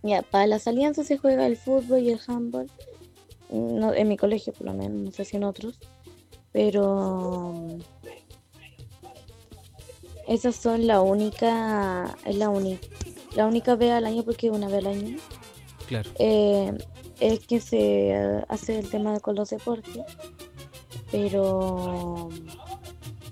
[0.02, 2.72] Ya, para las alianzas se juega el fútbol y el handball.
[3.50, 5.78] No, en mi colegio por lo menos, no sé si en otros.
[6.52, 7.54] Pero
[10.28, 12.88] esas son la única, es la única,
[13.36, 15.18] la única vez al año porque una vez al año
[15.88, 16.10] Claro.
[16.20, 16.78] eh,
[17.20, 18.14] es que se
[18.48, 20.04] hace el tema con los deportes.
[21.12, 22.30] Pero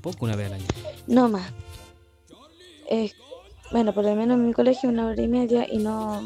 [0.01, 0.65] Poco una vez al año.
[1.07, 1.51] no más.
[2.89, 3.13] Es,
[3.72, 6.22] bueno, por lo menos en mi colegio una hora y media y no,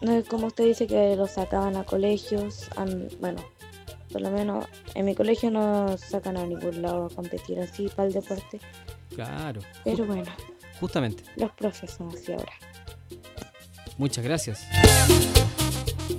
[0.00, 2.68] no es como usted dice que los sacaban a colegios.
[3.20, 3.40] bueno,
[4.12, 8.08] por lo menos en mi colegio no sacan a ningún lado a competir así para
[8.08, 8.60] el deporte.
[9.14, 9.60] Claro.
[9.84, 10.24] Pero bueno,
[10.80, 11.24] Justamente.
[11.36, 12.52] los profes son así ahora.
[13.98, 14.66] Muchas gracias.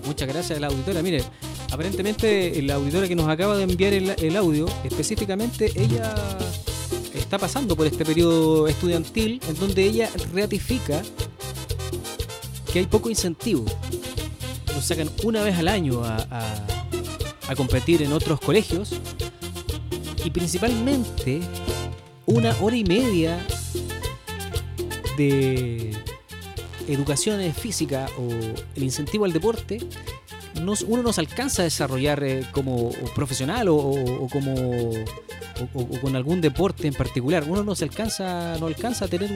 [0.05, 1.01] Muchas gracias a la auditora.
[1.01, 1.23] Mire,
[1.71, 6.13] aparentemente la auditora que nos acaba de enviar el, el audio, específicamente ella
[7.15, 11.01] está pasando por este periodo estudiantil en donde ella ratifica
[12.71, 13.65] que hay poco incentivo.
[14.75, 16.80] Nos sacan una vez al año a, a-
[17.47, 18.91] a competir en otros colegios
[20.23, 21.41] y principalmente
[22.25, 23.45] una hora y media
[25.17, 25.91] de
[26.87, 28.27] educación física o
[28.75, 29.79] el incentivo al deporte,
[30.61, 34.91] nos- uno no se alcanza a desarrollar eh, como profesional o, como
[36.01, 37.43] con algún deporte en particular.
[37.47, 39.31] Uno no se alcanza, no alcanza a tener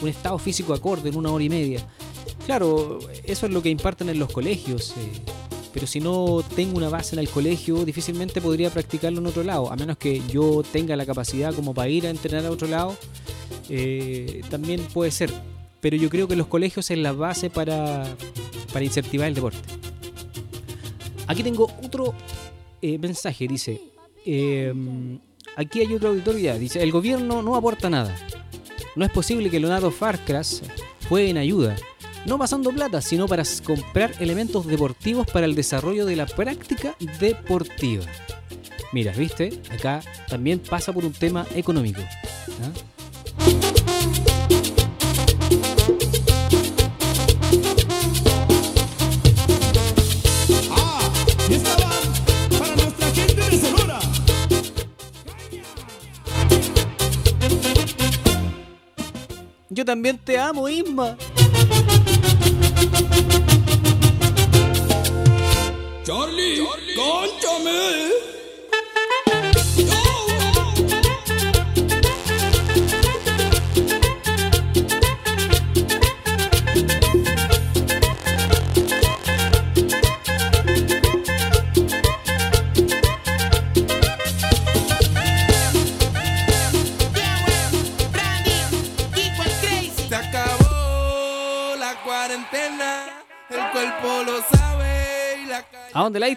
[0.00, 1.84] un estado físico acorde en una hora y media.
[2.46, 4.92] Claro, eso es lo que imparten en los colegios.
[4.96, 5.12] eh,
[5.74, 9.72] pero si no tengo una base en el colegio, difícilmente podría practicarlo en otro lado,
[9.72, 12.96] a menos que yo tenga la capacidad como para ir a entrenar a otro lado,
[13.68, 15.32] eh, también puede ser.
[15.80, 18.06] Pero yo creo que los colegios es la base para,
[18.72, 19.58] para incentivar el deporte.
[21.26, 22.14] Aquí tengo otro
[22.80, 23.80] eh, mensaje, dice,
[24.24, 24.72] eh,
[25.56, 28.14] aquí hay otro auditorio ya, dice, el gobierno no aporta nada.
[28.94, 30.62] No es posible que Leonardo Farcras
[31.08, 31.74] juegue en ayuda.
[32.26, 38.04] No pasando plata, sino para comprar elementos deportivos para el desarrollo de la práctica deportiva.
[38.92, 42.00] Mira, viste, acá también pasa por un tema económico.
[42.00, 42.72] ¿ah?
[51.48, 53.98] Y esta va para nuestra gente de Sonora.
[59.68, 61.16] Yo también te amo, Isma.
[66.04, 66.94] Charlie, Charlie.
[66.96, 68.33] Conchame.
[95.94, 96.28] ¿A dónde la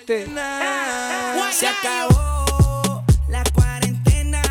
[3.54, 4.42] cuarentena.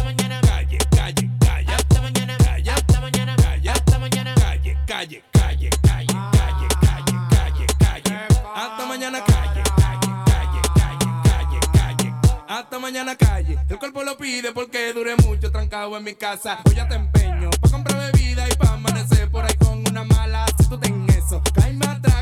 [0.04, 0.40] Mañana.
[12.84, 13.16] Mañana.
[13.16, 13.37] Mañana.
[13.68, 16.60] El cuerpo lo pide porque dure mucho trancado en mi casa.
[16.64, 20.46] Hoy ya te empeño pa' comprar bebida y pa' amanecer por ahí con una mala.
[20.58, 22.17] Si tú ten eso, caíme atrás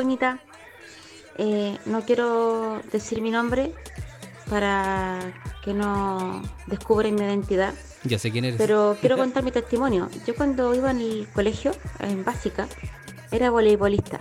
[0.00, 0.38] Incógnita.
[1.36, 3.72] Eh, no quiero decir mi nombre
[4.48, 5.18] para
[5.62, 7.74] que no descubran mi identidad,
[8.04, 8.56] Ya sé quién eres.
[8.58, 10.08] pero quiero contar mi testimonio.
[10.26, 12.66] Yo cuando iba en el colegio, en básica,
[13.30, 14.20] era voleibolista.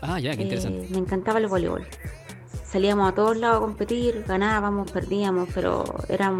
[0.00, 0.88] Ah, ya, qué Eh, interesante.
[0.90, 1.86] me encantaba el voleibol.
[2.64, 6.32] Salíamos a todos lados a competir, ganábamos, perdíamos, pero era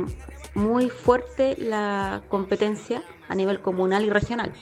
[0.55, 4.53] muy fuerte la competencia a nivel comunal y regional.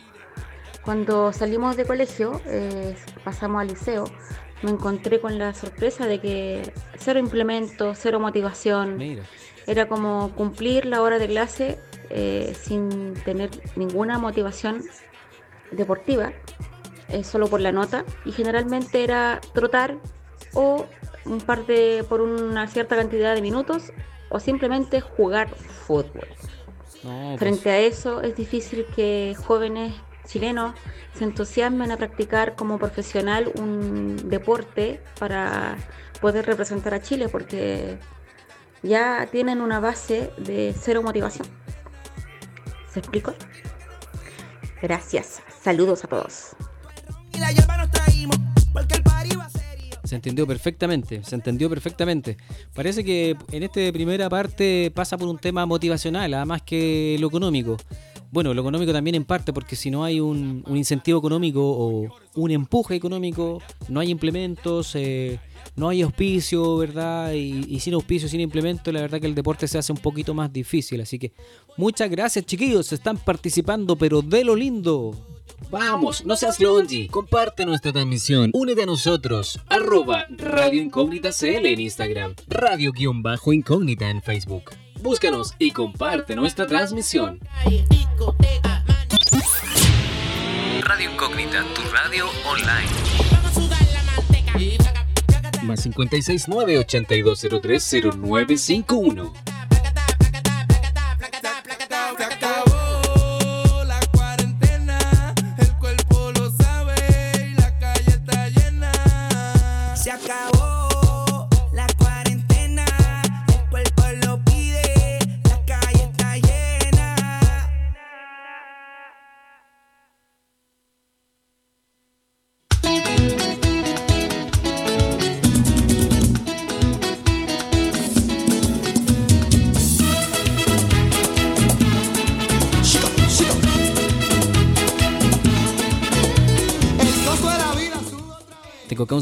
[0.86, 4.04] Cuando salimos de colegio, eh, pasamos al liceo,
[4.62, 8.96] me encontré con la sorpresa de que cero implemento, cero motivación.
[8.96, 9.24] Mira.
[9.66, 14.84] Era como cumplir la hora de clase eh, sin tener ninguna motivación
[15.72, 16.32] deportiva,
[17.08, 18.04] eh, solo por la nota.
[18.24, 19.96] Y generalmente era trotar
[20.54, 20.86] o
[21.24, 23.90] un par de, por una cierta cantidad de minutos
[24.28, 26.28] o simplemente jugar fútbol.
[27.02, 29.92] No, pues, Frente a eso es difícil que jóvenes
[30.26, 30.74] chilenos
[31.14, 35.76] se entusiasmen a practicar como profesional un deporte para
[36.20, 37.98] poder representar a Chile porque
[38.82, 41.46] ya tienen una base de cero motivación.
[42.92, 43.34] ¿Se explicó?
[44.82, 45.42] Gracias.
[45.62, 46.56] Saludos a todos.
[50.04, 52.36] Se entendió perfectamente, se entendió perfectamente.
[52.72, 57.76] Parece que en esta primera parte pasa por un tema motivacional, además que lo económico.
[58.36, 62.50] Bueno, lo económico también en parte, porque si no hay un, incentivo económico o un
[62.50, 65.40] empuje económico, no hay implementos, eh,
[65.74, 67.32] no hay auspicio, ¿verdad?
[67.32, 70.34] Y, y sin auspicio, sin implemento, la verdad que el deporte se hace un poquito
[70.34, 71.00] más difícil.
[71.00, 71.32] Así que
[71.78, 75.16] muchas gracias, chiquillos, están participando, pero de lo lindo.
[75.70, 77.08] Vamos, no seas longy.
[77.08, 78.50] Comparte nuestra transmisión.
[78.52, 79.58] Únete a nosotros.
[79.70, 82.34] Arroba Radio Incógnita CL en Instagram.
[82.48, 84.72] Radio-Incógnita en Facebook.
[85.00, 87.40] Búscanos y comparte nuestra transmisión.
[90.82, 92.88] Radio Incógnita, tu radio online.
[95.62, 99.55] Más 569 8203 0951.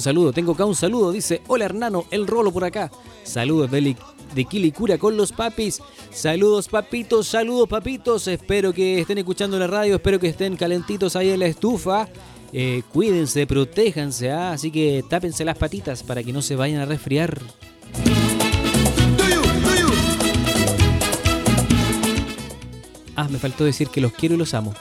[0.04, 1.10] Saludo, tengo acá un saludo.
[1.10, 2.90] Dice, hola Hernano, el rolo por acá.
[3.24, 3.96] Saludos de,
[4.34, 5.80] de Quilicura con los papis.
[6.12, 8.28] Saludos papitos, saludos papitos.
[8.28, 12.08] Espero que estén escuchando la radio, espero que estén calentitos ahí en la estufa.
[12.52, 14.52] Eh, cuídense, protéjanse, ¿ah?
[14.52, 17.40] así que tápense las patitas para que no se vayan a resfriar.
[23.16, 24.74] Ah, me faltó decir que los quiero y los amo.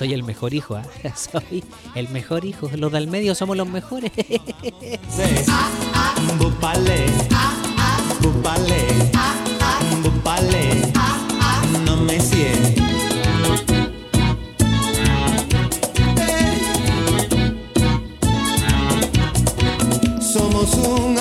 [0.00, 0.82] Soy el mejor hijo, ¿ah?
[1.14, 1.62] Soy
[1.94, 2.70] el mejor hijo.
[2.74, 4.10] Los del medio somos los mejores.
[11.84, 12.18] No me.
[20.18, 21.18] Somos un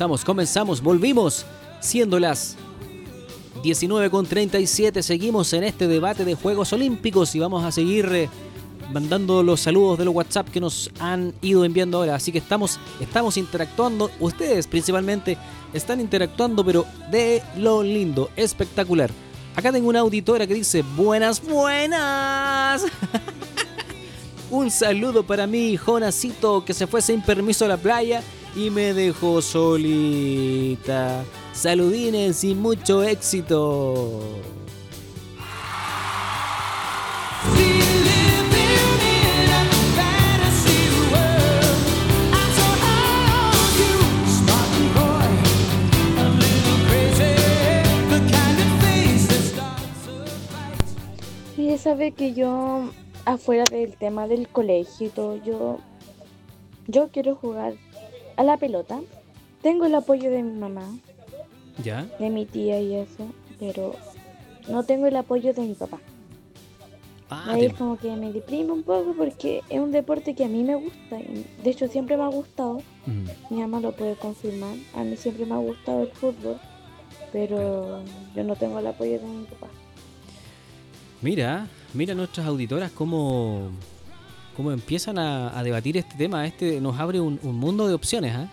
[0.00, 1.44] Comenzamos, comenzamos, volvimos,
[1.78, 2.56] siendo las
[3.62, 8.30] 19 con 37, seguimos en este debate de Juegos Olímpicos y vamos a seguir eh,
[8.94, 12.80] mandando los saludos de los WhatsApp que nos han ido enviando ahora, así que estamos,
[12.98, 15.36] estamos interactuando, ustedes principalmente
[15.74, 19.10] están interactuando, pero de lo lindo, espectacular.
[19.54, 22.86] Acá tengo una auditora que dice, buenas, buenas.
[24.50, 28.22] Un saludo para mí, Jonacito, que se fue sin permiso a la playa
[28.54, 31.24] y me dejó solita.
[31.52, 34.20] Saludines y mucho éxito.
[51.56, 52.90] Mire, sabe que yo,
[53.26, 55.78] afuera del tema del colegio y todo, yo,
[56.86, 57.74] yo quiero jugar
[58.40, 58.98] a la pelota.
[59.60, 60.88] Tengo el apoyo de mi mamá,
[61.84, 62.06] ¿Ya?
[62.18, 63.26] de mi tía y eso,
[63.58, 63.94] pero
[64.68, 65.98] no tengo el apoyo de mi papá.
[67.28, 70.48] Ah, Ahí te- como que me deprime un poco porque es un deporte que a
[70.48, 71.20] mí me gusta.
[71.20, 72.78] y De hecho, siempre me ha gustado.
[73.06, 73.26] Mm.
[73.54, 74.74] Mi mamá lo puede confirmar.
[74.96, 76.58] A mí siempre me ha gustado el fútbol,
[77.32, 78.02] pero
[78.34, 79.68] yo no tengo el apoyo de mi papá.
[81.22, 83.68] Mira, Mira nuestras auditoras cómo,
[84.60, 86.46] cómo empiezan a, a debatir este tema.
[86.46, 88.34] Este nos abre un, un mundo de opciones.
[88.34, 88.46] ¿ah?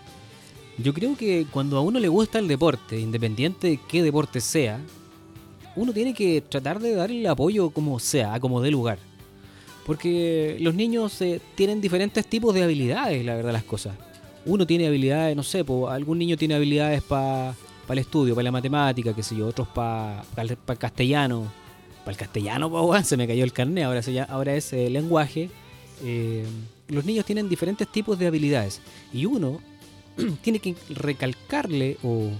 [0.78, 4.80] Yo creo que cuando a uno le gusta el deporte, independiente de qué deporte sea,
[5.76, 8.98] uno tiene que tratar de darle el apoyo como sea, como dé lugar.
[9.84, 13.94] Porque los niños eh, tienen diferentes tipos de habilidades, la verdad, las cosas.
[14.46, 17.54] Uno tiene habilidades, no sé, po, algún niño tiene habilidades para
[17.90, 21.52] el estudio, para la matemática, qué sé yo, otros para el castellano.
[21.98, 25.50] Para el castellano, po, se me cayó el carnet, ahora, ahora es eh, lenguaje.
[26.04, 26.44] Eh,
[26.88, 28.80] los niños tienen diferentes tipos de habilidades.
[29.12, 29.60] Y uno
[30.42, 32.30] tiene que recalcarle o,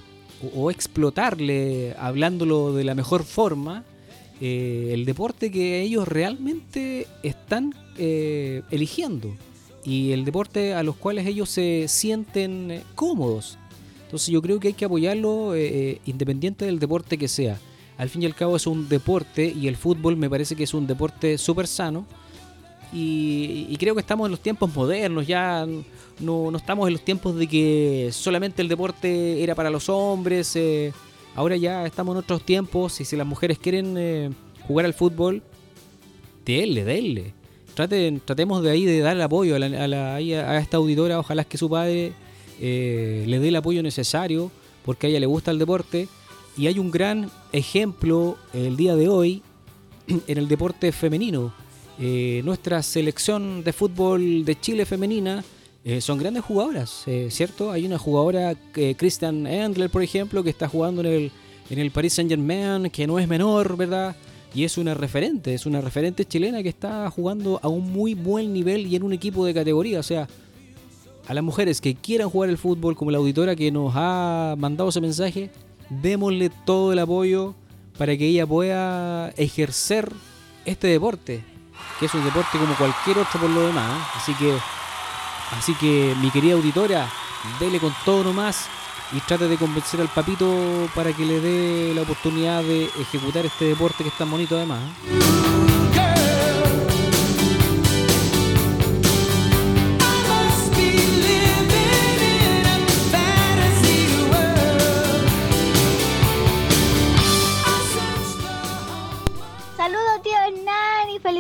[0.71, 3.85] explotarle, hablándolo de la mejor forma,
[4.41, 9.35] eh, el deporte que ellos realmente están eh, eligiendo
[9.85, 13.59] y el deporte a los cuales ellos se sienten cómodos.
[14.05, 17.59] Entonces yo creo que hay que apoyarlo eh, independiente del deporte que sea.
[17.97, 20.75] Al fin y al cabo es un deporte y el fútbol me parece que es
[20.75, 22.07] un deporte súper sano.
[22.93, 25.67] Y, creo que estamos en los tiempos modernos, ya
[26.21, 30.57] no, no estamos en los tiempos de que solamente el deporte era para los hombres.
[30.57, 30.93] eh,
[31.35, 34.31] ahora ya estamos en otros tiempos y si las mujeres quieren eh,
[34.67, 35.43] jugar al fútbol,
[36.45, 37.35] denle, denle.
[37.75, 40.21] Traten, tratemos de ahí de dar el apoyo a, la-
[40.59, 42.13] esta auditora, ojalá que su padre
[42.61, 44.51] eh, le dé el apoyo necesario
[44.85, 46.09] porque a ella le gusta el deporte.
[46.57, 49.43] Y hay un gran ejemplo el día de hoy
[50.09, 51.53] en el deporte femenino.
[52.01, 55.45] Eh, nuestra selección de fútbol de Chile femenina
[55.85, 57.71] eh, son grandes jugadoras, eh, ¿cierto?
[57.71, 61.33] Hay una jugadora, eh, Christian Endler, por ejemplo, que está jugando en el,
[61.71, 64.15] en el Paris Saint Germain, que no es menor, ¿verdad?
[64.55, 68.53] Y es una referente, es una referente chilena que está jugando a un muy buen
[68.53, 70.01] nivel y en un equipo de categoría.
[70.01, 70.29] O sea,
[71.27, 74.91] a las mujeres que quieran jugar el fútbol, como la auditora que nos ha mandado
[74.91, 75.51] ese mensaje,
[75.89, 77.55] démosle todo el apoyo
[77.97, 80.11] para que ella pueda ejercer
[80.65, 81.45] este deporte,
[81.99, 83.91] que es un deporte como cualquier otro por lo demás.
[83.91, 84.03] ¿eh?
[84.17, 84.59] Así que,
[85.59, 87.09] así que mi querida auditora,
[87.59, 88.69] dele con todo nomás
[89.13, 93.67] y trate de convencer al papito para que le dé la oportunidad de ejecutar este
[93.67, 94.81] deporte que es tan bonito además.
[95.07, 95.78] ¿eh?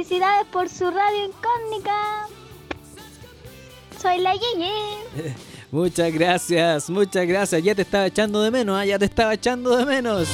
[0.08, 2.26] Felicidades por su radio incógnita.
[4.00, 5.34] Soy la Yeye.
[5.70, 7.62] Muchas gracias, muchas gracias.
[7.62, 8.86] Ya te estaba echando de menos, ¿ah?
[8.86, 10.28] ya te estaba echando de menos.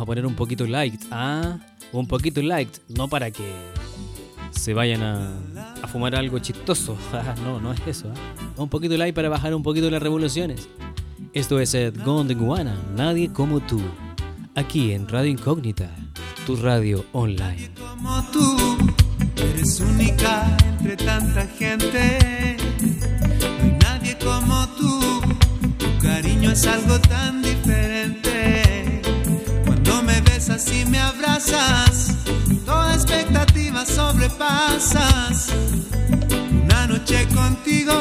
[0.00, 1.58] A poner un poquito light, ¿ah?
[1.92, 3.52] Un poquito light, no para que
[4.50, 5.32] se vayan a,
[5.82, 6.96] a fumar algo chistoso.
[7.44, 8.60] no, no es eso, ¿ah?
[8.60, 10.68] Un poquito light para bajar un poquito las revoluciones.
[11.32, 13.80] Esto es Ed Golden Guana, nadie como tú.
[14.54, 15.90] Aquí en Radio Incógnita,
[16.46, 17.70] tu radio online.
[17.78, 18.56] como tú
[19.36, 22.56] eres única entre tanta gente.
[22.80, 25.00] No hay nadie como tú.
[25.78, 28.27] Tu cariño es algo tan diferente.
[30.48, 32.14] Besas y me abrazas,
[32.64, 35.48] toda expectativa sobrepasas.
[36.64, 37.92] Una noche contigo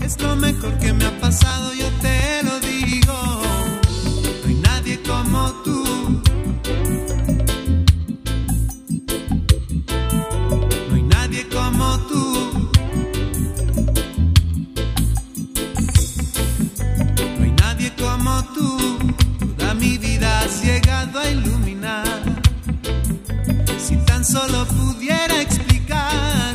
[0.00, 2.47] es lo mejor que me ha pasado, yo te lo
[24.30, 26.54] solo pudiera explicar.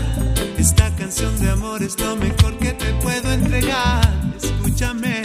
[0.58, 4.02] Esta canción de amor es lo mejor que te puedo entregar.
[4.42, 5.24] Escúchame,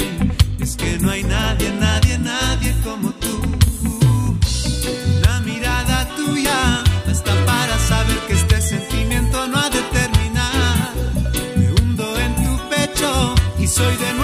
[0.59, 3.37] es que no hay nadie, nadie, nadie como tú.
[5.19, 10.93] Una mirada tuya basta para saber que este sentimiento no ha de terminar.
[11.57, 14.18] Me hundo en tu pecho y soy de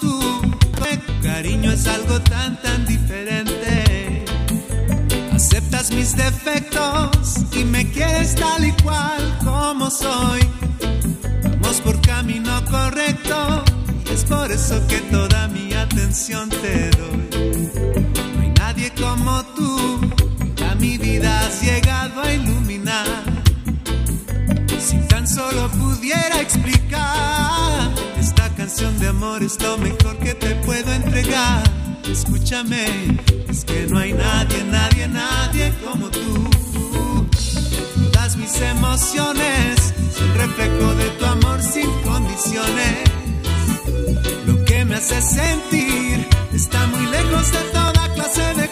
[0.00, 0.20] tú.
[1.22, 4.24] Cariño es algo tan, tan diferente.
[5.32, 10.40] Aceptas mis defectos y me quieres tal y cual como soy.
[11.42, 13.64] Vamos por camino correcto
[14.08, 17.70] y es por eso que toda mi atención te doy.
[18.34, 20.00] No hay nadie como tú,
[20.70, 23.24] a mi vida has llegado a iluminar.
[24.78, 26.85] Si tan solo pudiera explicar,
[28.76, 31.62] canción de amor es lo mejor que te puedo entregar.
[32.10, 33.16] Escúchame,
[33.48, 36.50] es que no hay nadie, nadie, nadie como tú.
[38.12, 42.98] Todas mis emociones son reflejo de tu amor sin condiciones.
[44.46, 48.65] Lo que me hace sentir está muy lejos de toda clase de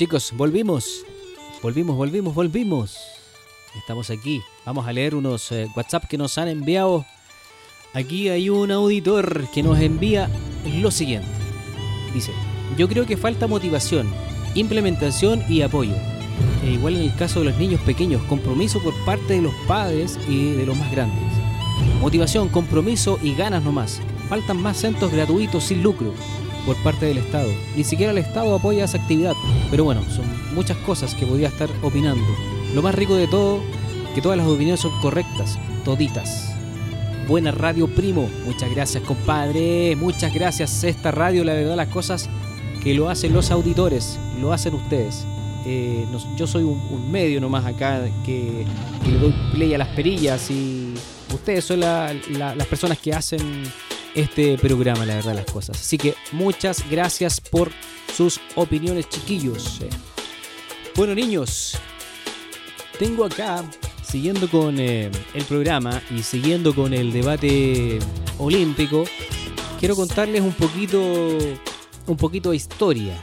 [0.00, 1.04] chicos, volvimos.
[1.62, 2.96] Volvimos, volvimos, volvimos.
[3.76, 4.40] Estamos aquí.
[4.64, 7.04] Vamos a leer unos eh, WhatsApp que nos han enviado.
[7.92, 10.30] Aquí hay un auditor que nos envía
[10.80, 11.28] lo siguiente.
[12.14, 12.32] Dice,
[12.78, 14.10] yo creo que falta motivación,
[14.54, 15.96] implementación y apoyo.
[16.64, 20.18] E igual en el caso de los niños pequeños, compromiso por parte de los padres
[20.26, 21.22] y de los más grandes.
[22.00, 24.00] Motivación, compromiso y ganas nomás.
[24.30, 26.14] Faltan más centros gratuitos sin lucro
[26.66, 27.50] por parte del Estado.
[27.76, 29.34] Ni siquiera el Estado apoya esa actividad.
[29.70, 30.24] Pero bueno, son
[30.54, 32.24] muchas cosas que podría estar opinando.
[32.74, 33.60] Lo más rico de todo,
[34.14, 36.52] que todas las opiniones son correctas, toditas.
[37.28, 38.28] Buena radio, primo.
[38.44, 39.94] Muchas gracias, compadre.
[39.96, 40.82] Muchas gracias.
[40.84, 42.28] Esta radio, la verdad, las cosas
[42.82, 45.24] que lo hacen los auditores, lo hacen ustedes.
[45.66, 46.06] Eh,
[46.36, 48.64] yo soy un, un medio nomás acá que,
[49.06, 50.94] le doy play a las perillas y
[51.32, 53.64] ustedes son la- la- las personas que hacen
[54.20, 55.80] este programa, la verdad, las cosas.
[55.80, 57.70] Así que muchas gracias por
[58.14, 59.80] sus opiniones, chiquillos.
[59.82, 59.90] Eh,
[60.96, 61.78] Bueno, niños,
[62.98, 63.64] tengo acá,
[64.02, 67.98] siguiendo con eh, el programa y siguiendo con el debate
[68.38, 69.04] olímpico,
[69.78, 71.00] quiero contarles un poquito,
[72.06, 73.20] un poquito de historia,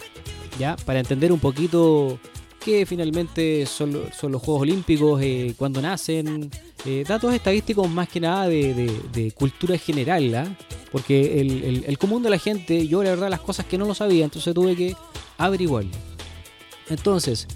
[0.57, 0.75] ¿ya?
[0.77, 2.17] Para entender un poquito
[2.63, 6.49] qué finalmente son, son los Juegos Olímpicos, eh, cuándo nacen,
[6.85, 10.57] eh, datos estadísticos más que nada de, cultura general, ¿ah?
[10.91, 14.23] Porque el, común de la gente, yo la verdad las cosas que no lo sabía,
[14.23, 14.95] entonces tuve que
[15.37, 15.91] averiguarlo.
[16.89, 17.47] Entonces,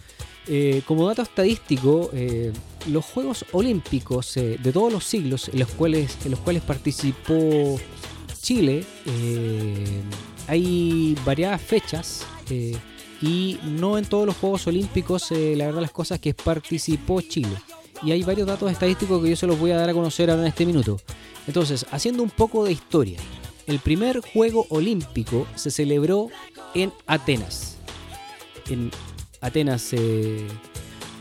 [0.48, 2.52] eh, como dato estadístico, eh,
[2.88, 7.80] los Juegos Olímpicos eh, de todos los siglos en los cuales, en los cuales participó
[8.42, 10.02] Chile, eh,
[10.48, 12.76] hay variadas fechas eh,
[13.22, 17.56] y no en todos los Juegos Olímpicos, eh, la verdad las cosas que participó Chile.
[18.04, 20.44] Y hay varios datos estadísticos que yo se los voy a dar a conocer ahora
[20.44, 21.00] en este minuto.
[21.48, 23.20] Entonces, haciendo un poco de historia,
[23.68, 26.30] el primer Juego Olímpico se celebró
[26.74, 27.78] en Atenas.
[28.70, 28.92] En
[29.40, 30.48] Atenas, eh,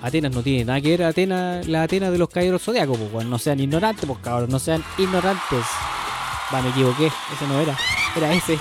[0.03, 3.31] Atenas no tiene nada que ver Atenas, la Atenas de los caballeros zodiacos, pues, weón.
[3.31, 5.65] no sean ignorantes, pues cabros, no sean ignorantes.
[6.53, 7.79] Va, me equivoqué, ese no era,
[8.17, 8.59] era ese.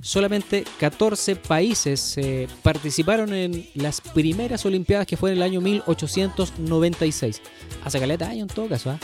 [0.00, 7.40] Solamente 14 países eh, participaron en las primeras Olimpiadas que fue en el año 1896.
[7.84, 8.90] Hace caleta año en todo caso.
[8.90, 8.98] ¿ah?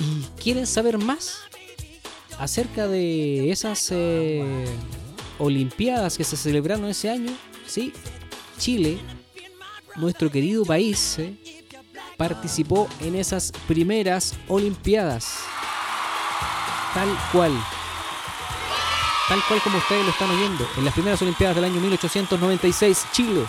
[0.00, 1.40] ¿Y quieren saber más
[2.38, 4.64] acerca de esas eh,
[5.38, 7.32] Olimpiadas que se celebraron ese año?
[7.66, 7.92] Sí,
[8.58, 8.98] Chile,
[9.96, 11.18] nuestro querido país,
[12.26, 15.38] participó en esas primeras Olimpiadas.
[16.94, 17.50] Tal cual.
[19.28, 20.64] Tal cual como ustedes lo están oyendo.
[20.76, 23.42] En las primeras Olimpiadas del año 1896, Chile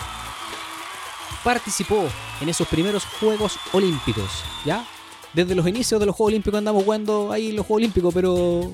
[1.44, 2.04] participó
[2.40, 4.42] en esos primeros Juegos Olímpicos.
[4.64, 4.84] ¿Ya?
[5.34, 8.72] Desde los inicios de los Juegos Olímpicos andamos jugando ahí los Juegos Olímpicos, pero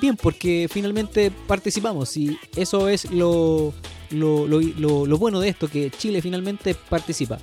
[0.00, 2.16] bien, porque finalmente participamos.
[2.16, 3.74] Y eso es lo,
[4.08, 7.38] lo, lo- lo- lo bueno de esto, que Chile finalmente participa.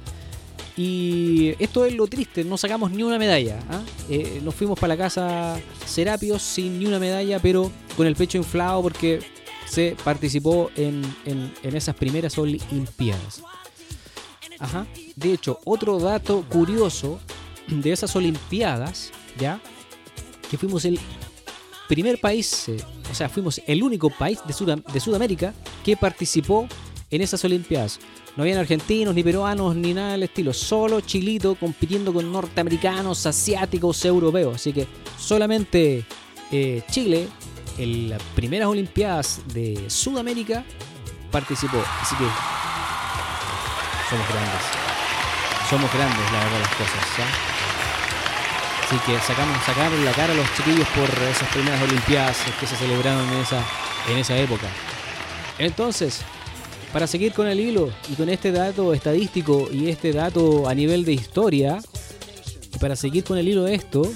[0.81, 3.59] Y esto es lo triste, no sacamos ni una medalla.
[3.69, 3.81] ¿ah?
[4.09, 8.37] Eh, nos fuimos para la casa Serapios sin ni una medalla, pero con el pecho
[8.37, 9.19] inflado porque
[9.67, 13.43] se participó en, en- esas primeras Olimpiadas.
[14.57, 14.87] Ajá.
[15.17, 17.19] De hecho, otro dato curioso
[17.67, 19.59] de esas Olimpiadas, ¿ya?
[20.49, 20.97] Que fuimos el
[21.89, 22.77] primer país, eh,
[23.11, 25.53] o sea, fuimos el único país de, Sudam- de Sudamérica
[25.83, 26.69] que participó
[27.11, 27.99] en esas Olimpiadas.
[28.35, 30.53] No habían argentinos, ni peruanos, ni nada del estilo.
[30.53, 34.55] Solo Chilito compitiendo con norteamericanos, asiáticos, europeos.
[34.55, 34.87] Así que
[35.17, 36.05] solamente
[36.51, 37.27] eh, Chile,
[37.77, 40.63] en las primeras Olimpiadas de Sudamérica,
[41.31, 41.83] participó.
[42.01, 42.25] Así que
[44.09, 44.61] somos grandes.
[45.69, 47.39] Somos grandes, la verdad, las cosas.
[48.85, 53.27] Así que sacamos, la cara a los chiquillos por esas primeras Olimpiadas que se celebraron
[53.33, 53.63] en esa,
[54.07, 54.67] en esa época.
[55.59, 56.21] Entonces,
[56.93, 61.05] para seguir con el hilo y con este dato estadístico y este dato a nivel
[61.05, 61.79] de historia,
[62.79, 64.11] para seguir con el hilo de esto,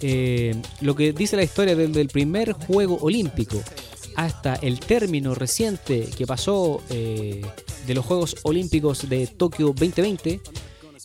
[0.00, 3.62] eh, lo que dice la historia desde el primer juego olímpico
[4.16, 7.42] hasta el término reciente que pasó eh,
[7.86, 10.40] de los Juegos Olímpicos de Tokio 2020,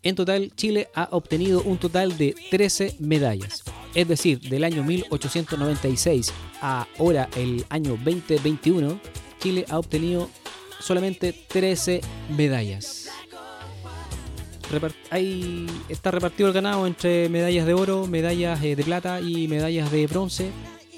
[0.02, 3.64] en total Chile ha obtenido un total de 13 medallas.
[3.94, 9.00] Es decir, del año 1896 a ahora el año 2021,
[9.40, 10.30] Chile ha obtenido
[10.84, 12.02] solamente 13
[12.36, 13.10] medallas.
[15.12, 19.92] Ahí está repartido el ganado entre medallas de oro, medallas eh, de plata y medallas
[19.92, 20.50] de bronce.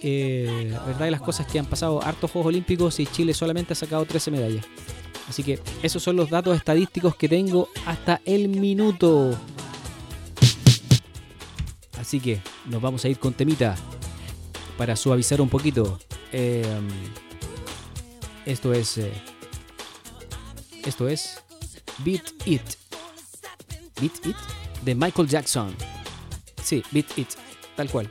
[0.02, 3.74] Eh, la verdad de las cosas que han pasado hartos Juegos Olímpicos y Chile solamente
[3.74, 4.66] ha sacado 13 medallas.
[5.28, 9.38] Así que esos son los datos estadísticos que tengo hasta el minuto.
[11.99, 13.76] Así que nos vamos a ir con temita
[14.78, 15.99] para suavizar un poquito.
[16.32, 16.64] Eh,
[18.45, 18.99] esto es.
[18.99, 19.12] eh,
[20.86, 21.41] esto es.
[22.03, 22.62] Beat It.
[23.99, 24.36] Beat It
[24.84, 25.76] de Michael Jackson.
[26.64, 27.30] Sí, Beat It.
[27.76, 28.10] Tal cual.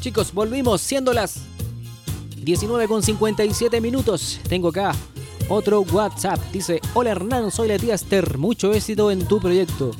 [0.00, 1.40] Chicos, volvimos siendo las
[2.36, 4.40] 19 con 57 minutos.
[4.48, 4.94] Tengo acá
[5.48, 6.38] otro WhatsApp.
[6.52, 8.38] Dice, hola Hernán, soy la tía Esther.
[8.38, 9.92] Mucho éxito en tu proyecto.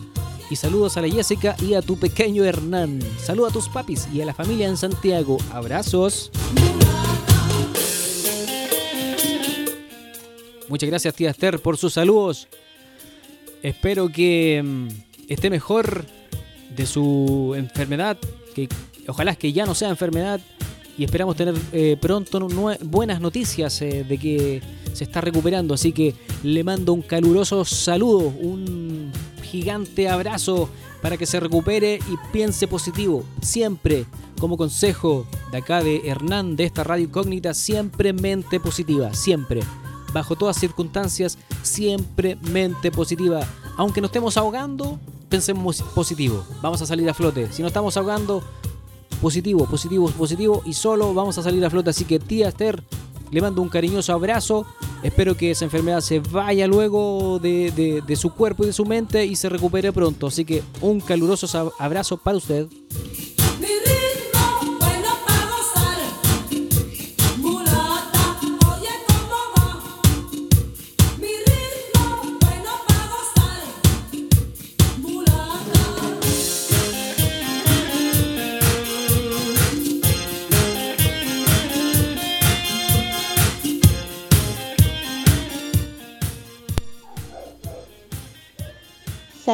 [0.51, 3.01] Y saludos a la Jessica y a tu pequeño Hernán.
[3.19, 5.39] Saludos a tus papis y a la familia en Santiago.
[5.53, 6.31] Abrazos.
[10.69, 12.49] Muchas gracias tía Esther por sus saludos.
[13.63, 14.89] Espero que mm,
[15.29, 16.05] esté mejor
[16.75, 18.19] de su enfermedad.
[19.09, 20.41] Ojalá que ya no sea enfermedad.
[20.97, 22.47] Y esperamos tener eh, pronto
[22.85, 24.63] buenas noticias eh, de que
[24.93, 25.75] se está recuperando.
[25.75, 26.15] Así que
[26.45, 29.11] le mando un caluroso saludo, un
[29.43, 30.69] gigante abrazo
[31.03, 33.25] para que se recupere y piense positivo.
[33.43, 34.07] Siempre,
[34.39, 39.13] como consejo de acá de Hernán, de esta radio incógnita, siempre mente positiva.
[39.15, 39.61] Siempre.
[40.13, 43.47] Bajo todas circunstancias, siempre mente positiva.
[43.77, 44.99] Aunque nos estemos ahogando,
[45.29, 46.45] pensemos positivo.
[46.63, 47.53] Vamos a salir a flote.
[47.53, 48.43] Si nos estamos ahogando,
[49.25, 51.89] positivo, positivo, positivo y solo vamos a salir a flote.
[51.89, 52.83] Así que tía Esther,
[53.31, 54.67] le mando un cariñoso abrazo.
[55.03, 58.85] Espero que esa enfermedad se vaya luego de, de- de su cuerpo y de su
[58.85, 60.27] mente y se recupere pronto.
[60.27, 62.67] Así que un caluroso abrazo para usted.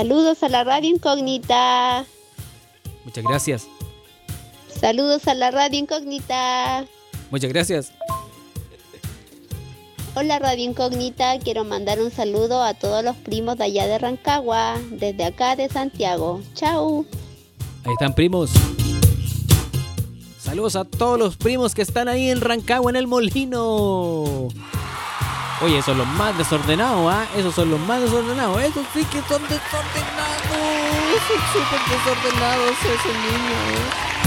[0.01, 2.07] Saludos a la radio incógnita.
[3.05, 3.69] Muchas gracias.
[4.81, 6.87] Saludos a la radio incógnita.
[7.31, 7.93] Muchas gracias.
[10.15, 14.81] Hola radio incógnita, quiero mandar un saludo a todos los primos de allá de Rancagua,
[14.91, 16.41] desde acá de Santiago.
[16.55, 17.05] Chau.
[17.85, 18.53] Ahí están primos.
[20.39, 24.49] Saludos a todos los primos que están ahí en Rancagua en el molino.
[25.63, 27.27] Oye, esos son los más desordenados, ¿ah?
[27.37, 28.63] Esos son los más desordenados.
[28.63, 30.41] Esos sí que son desordenados.
[31.29, 34.20] Son súper desordenados esos niños.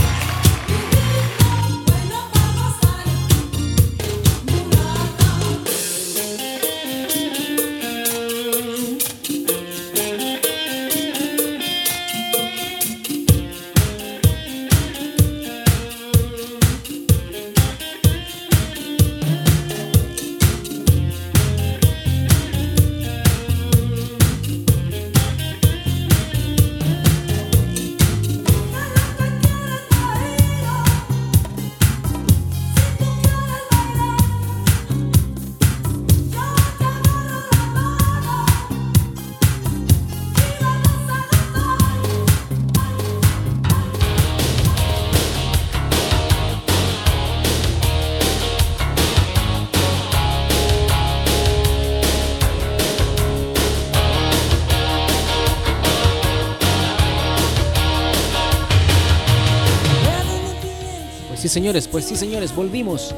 [61.54, 63.14] Señores, pues sí, señores, volvimos.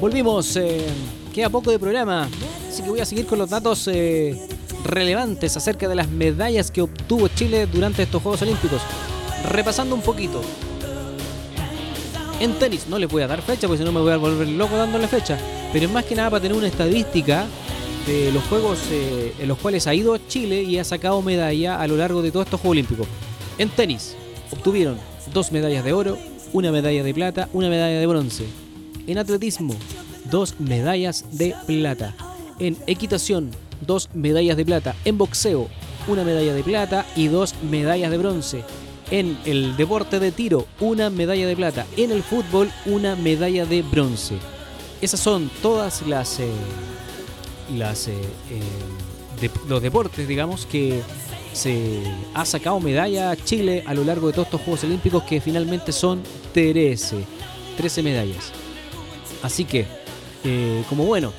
[0.00, 0.56] Volvimos.
[0.56, 0.84] eh,
[1.32, 2.28] queda poco de programa.
[2.68, 4.36] Así que voy a seguir con los datos eh,
[4.84, 8.82] relevantes acerca de las medallas que obtuvo Chile durante estos Juegos Olímpicos.
[9.48, 10.42] Repasando un poquito.
[12.40, 14.48] En tenis no les voy a dar fecha porque si no me voy a volver
[14.48, 15.38] loco dándole fecha.
[15.72, 17.46] Pero es más que nada para tener una estadística
[18.06, 21.86] de los juegos eh, en los cuales ha ido Chile y ha sacado medalla a
[21.86, 23.06] lo largo de todos estos Juegos Olímpicos.
[23.58, 24.16] En tenis
[24.50, 24.98] obtuvieron
[25.32, 26.18] dos medallas de oro,
[26.52, 28.44] una medalla de plata, una medalla de bronce.
[29.06, 29.74] En atletismo,
[30.30, 32.14] dos medallas de plata.
[32.58, 33.50] En equitación,
[33.86, 34.94] dos medallas de plata.
[35.04, 35.68] En boxeo,
[36.06, 38.64] una medalla de plata y dos medallas de bronce.
[39.10, 41.86] En el deporte de tiro, una medalla de plata.
[41.96, 44.36] En el fútbol, una medalla de bronce.
[45.00, 46.48] Esas son todas las, eh,
[47.76, 48.12] las eh,
[48.50, 51.00] eh, los deportes, digamos, que
[51.58, 52.02] se
[52.34, 56.22] ha sacado medalla Chile a lo largo de todos estos Juegos Olímpicos, que finalmente son
[56.54, 57.24] 13.
[57.76, 58.52] 13 medallas.
[59.42, 59.86] Así que,
[60.44, 61.32] eh, como bueno,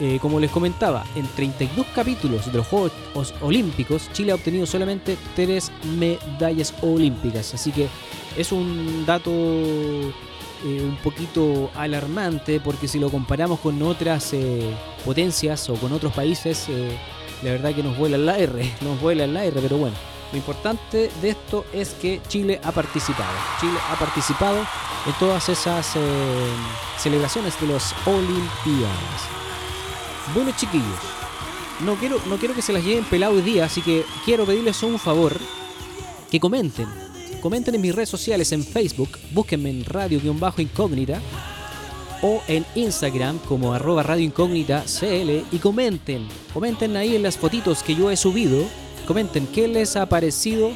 [0.00, 4.66] eh, como les comentaba, en 32 capítulos de los Juegos Os- Olímpicos, Chile ha obtenido
[4.66, 7.54] solamente 3 medallas olímpicas.
[7.54, 7.86] Así que
[8.36, 10.12] es un dato eh,
[10.82, 14.32] un poquito alarmante porque si lo comparamos con otras
[15.04, 16.66] potencias o con otros países,
[17.42, 19.96] la verdad que nos vuela la R, nos vuela la R, pero bueno.
[20.32, 23.32] Lo importante de esto es que Chile ha participado.
[23.60, 24.58] Chile ha participado
[25.06, 26.00] en todas esas eh,
[26.98, 29.22] celebraciones de los Olimpiadas.
[30.32, 30.86] Bueno, chiquillos,
[31.80, 34.80] no quiero, no quiero que se las lleven pelado hoy día, así que quiero pedirles
[34.84, 35.36] un favor,
[36.30, 36.86] que comenten,
[37.40, 41.20] comenten en mis redes sociales en Facebook, búsquenme en radio-incógnita
[42.22, 47.94] o en Instagram como arroba radio CL y comenten, comenten ahí en las fotitos que
[47.94, 48.64] yo he subido,
[49.06, 50.70] comenten qué les ha parecido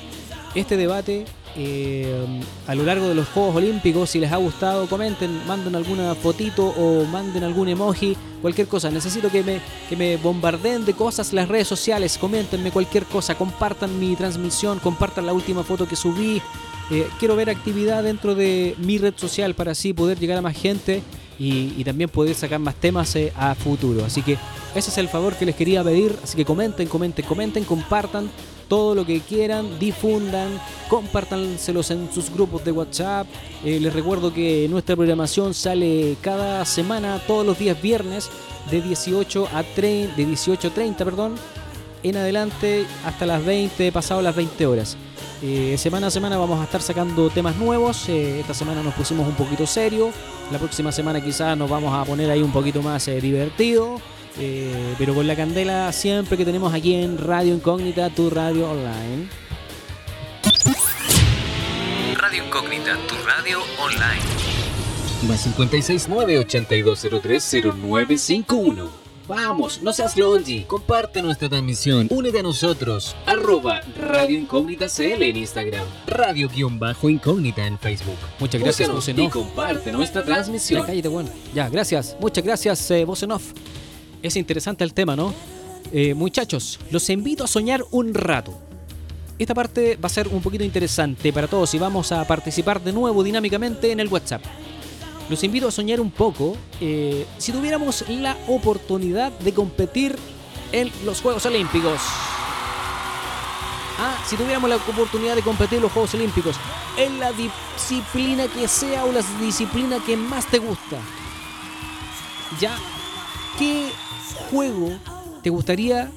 [0.54, 1.26] este debate
[1.56, 6.14] eh, a lo largo de los Juegos Olímpicos, si les ha gustado, comenten, manden alguna
[6.14, 8.90] fotito o manden algún emoji, cualquier cosa.
[8.90, 14.00] Necesito que me, que me bombardeen de cosas las redes sociales, coméntenme cualquier cosa, compartan
[14.00, 16.42] mi transmisión, compartan la última foto que subí.
[16.90, 20.56] Eh, quiero ver actividad dentro de mi red social para así poder llegar a más
[20.56, 21.02] gente
[21.38, 24.04] y, también poder sacar más temas eh, a futuro.
[24.04, 24.38] Así que
[24.74, 26.16] ese es el favor que les quería pedir.
[26.22, 28.30] Así que comenten, comenten, comenten, compartan
[28.68, 33.26] todo lo que quieran, difundan, compártanselos en sus grupos de WhatsApp.
[33.64, 38.30] Eh, les recuerdo que nuestra programación sale cada semana, todos los días viernes,
[38.70, 41.34] de 18 a 30, de 18.30, perdón,
[42.02, 44.96] en adelante hasta las 20, pasado las 20 horas.
[45.42, 48.08] Eh, semana a semana vamos a estar sacando temas nuevos.
[48.08, 50.10] Eh, esta semana nos pusimos un poquito serio.
[50.50, 54.00] La próxima semana quizás nos vamos a poner ahí un poquito más eh, divertido.
[54.38, 59.28] Eh, pero con la candela siempre que tenemos aquí en Radio Incógnita, tu radio online.
[62.16, 64.22] Radio Incógnita, tu radio online.
[65.28, 67.42] Más 569 8203
[67.80, 69.03] 0951.
[69.26, 70.64] Vamos, no seas longy.
[70.64, 72.08] Comparte nuestra transmisión.
[72.10, 73.16] Únete a nosotros.
[73.24, 75.86] Arroba Radio Incógnita CL en Instagram.
[76.06, 78.18] Radio-Incógnita en Facebook.
[78.38, 80.82] Muchas gracias, voz y comparte nuestra transmisión.
[80.82, 81.30] Ya, cállate, bueno.
[81.54, 82.16] Ya, gracias.
[82.20, 83.52] Muchas gracias, eh, voz en off.
[84.22, 85.32] Es interesante el tema, ¿no?
[85.90, 88.58] Eh, muchachos, los invito a soñar un rato.
[89.38, 92.92] Esta parte va a ser un poquito interesante para todos y vamos a participar de
[92.92, 94.42] nuevo dinámicamente en el WhatsApp.
[95.28, 100.16] Los invito a soñar un poco eh, si tuviéramos la oportunidad de competir
[100.72, 102.00] en los Juegos Olímpicos.
[103.98, 106.56] Ah, si tuviéramos la oportunidad de competir en los Juegos Olímpicos,
[106.98, 110.98] en la disciplina que sea o la disciplina que más te gusta.
[112.60, 112.76] Ya,
[113.58, 113.88] ¿qué
[114.50, 114.90] juego
[115.42, 116.10] te gustaría,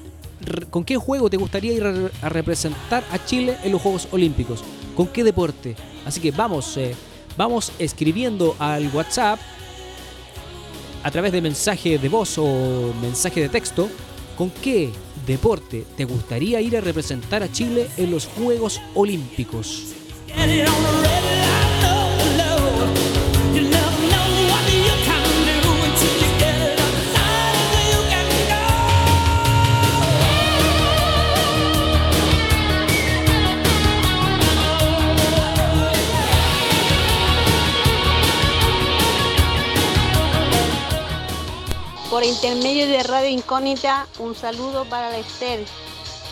[0.70, 4.62] con qué juego te gustaría ir a representar a Chile en los Juegos Olímpicos?
[4.94, 5.76] ¿Con qué deporte?
[6.04, 6.94] Así que vamos, eh,
[7.38, 9.38] vamos escribiendo al WhatsApp
[11.04, 13.88] a través de mensaje de voz o mensaje de texto,
[14.36, 14.90] ¿con qué
[15.24, 19.94] deporte te gustaría ir a representar a Chile en los Juegos Olímpicos?
[42.18, 45.64] Por intermedio de Radio Incógnita, un saludo para la Esther,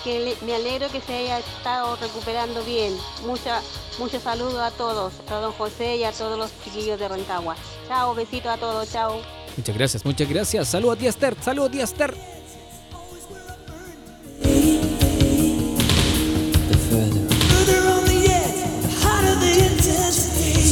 [0.02, 2.92] que le- me alegro que se haya estado recuperando bien.
[3.24, 3.62] Mucha,
[4.00, 7.54] muchos saludos a todos, a don José y a todos los chiquillos de Rancagua.
[7.86, 9.20] Chao, besitos a todos, chao.
[9.56, 10.66] Muchas gracias, muchas gracias.
[10.66, 11.36] Saludos a ti, Esther.
[11.40, 12.16] Saludos a ti, Esther.
[16.46, 20.65] Further on the edge, the hotter the intensity.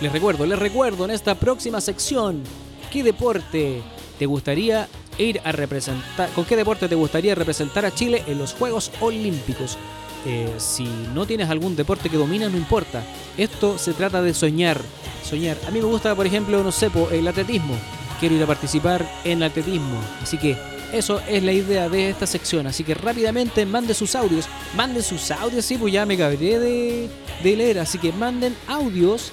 [0.00, 2.42] Les recuerdo, les recuerdo en esta próxima sección,
[2.90, 3.82] ¿qué deporte
[4.18, 8.54] te gustaría ir a representar, con qué deporte te gustaría representar a Chile en los
[8.54, 9.78] Juegos Olímpicos.
[10.24, 10.84] Eh, si
[11.14, 13.02] no tienes algún deporte que domina, no importa.
[13.36, 14.80] Esto se trata de soñar,
[15.24, 15.56] soñar.
[15.66, 17.74] A mí me gusta, por ejemplo, no sé, el atletismo.
[18.20, 20.00] Quiero ir a participar en atletismo.
[20.22, 20.56] Así que
[20.92, 22.68] eso es la idea de esta sección.
[22.68, 24.46] Así que rápidamente manden sus audios.
[24.76, 27.80] Manden sus audios, sí, pues ya me cabré de leer.
[27.80, 29.32] Así que manden audios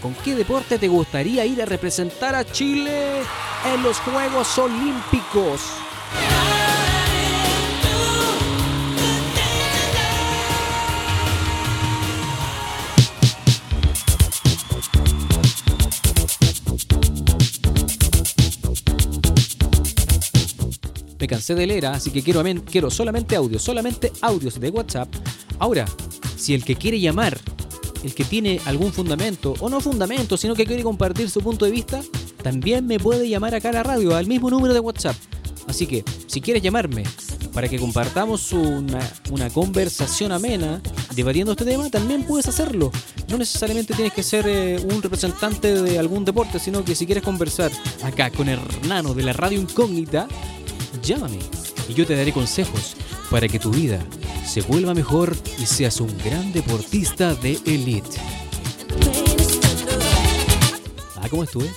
[0.00, 3.22] con qué deporte te gustaría ir a representar a Chile
[3.66, 5.60] en los Juegos Olímpicos.
[21.18, 21.94] Me cansé de leer, ¿ah?
[21.94, 25.08] así que quiero, quiero solamente audios, solamente audios de WhatsApp.
[25.58, 25.84] Ahora,
[26.36, 27.38] si el que quiere llamar
[28.02, 31.70] el que tiene algún fundamento, o no fundamento, sino que quiere compartir su punto de
[31.70, 32.00] vista,
[32.42, 35.16] también me puede llamar acá a la radio, al mismo número de WhatsApp.
[35.66, 37.04] Así que, si quieres llamarme
[37.52, 39.00] para que compartamos una,
[39.52, 40.80] conversación amena
[41.14, 42.90] debatiendo este tema, también puedes hacerlo.
[43.28, 47.22] No necesariamente tienes que ser eh, un representante de algún deporte, sino que si quieres
[47.22, 47.70] conversar
[48.02, 50.26] acá con Hernano de la radio incógnita,
[51.02, 51.38] llámame
[51.88, 52.96] y yo te daré consejos
[53.30, 54.00] para que tu vida
[54.46, 58.16] se vuelva mejor y seas un gran deportista de elite.
[61.16, 61.68] Ah, ¿cómo estuve?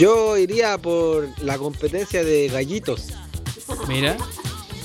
[0.00, 3.08] Yo iría por la competencia de gallitos.
[3.86, 4.16] Mira.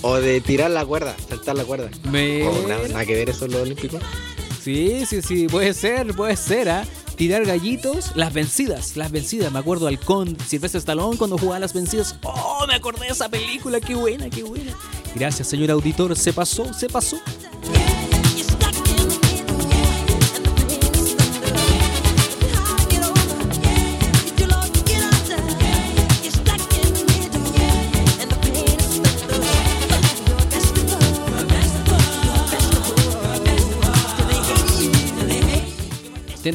[0.01, 1.89] O de tirar la cuerda, saltar la cuerda.
[2.11, 2.49] Mira.
[2.49, 4.01] O nada, nada que ver eso en los olímpicos.
[4.61, 6.85] Sí, sí, sí, puede ser, puede ser, ¿ah?
[7.15, 9.53] Tirar gallitos, las vencidas, las vencidas.
[9.53, 12.17] Me acuerdo al con Silvestre Stallone cuando jugaba las vencidas.
[12.23, 13.79] ¡Oh, me acordé de esa película!
[13.79, 14.73] ¡Qué buena, qué buena!
[15.15, 16.13] Gracias, señor auditor.
[16.17, 17.15] Se pasó, se pasó.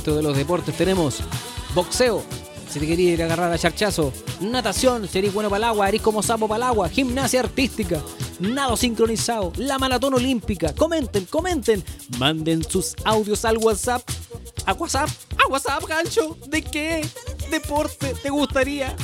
[0.01, 1.19] Dentro de los deportes tenemos
[1.75, 2.23] boxeo,
[2.71, 5.91] si te quería ir a agarrar a charchazo, natación, si eres bueno para el agua,
[5.91, 8.01] eres como sapo para el agua, gimnasia artística,
[8.39, 10.75] nado sincronizado, la maratón olímpica.
[10.75, 11.85] Comenten, comenten,
[12.17, 14.01] manden sus audios al WhatsApp.
[14.65, 16.35] A WhatsApp, a WhatsApp, gancho.
[16.47, 17.07] ¿De qué
[17.51, 18.97] deporte te gustaría?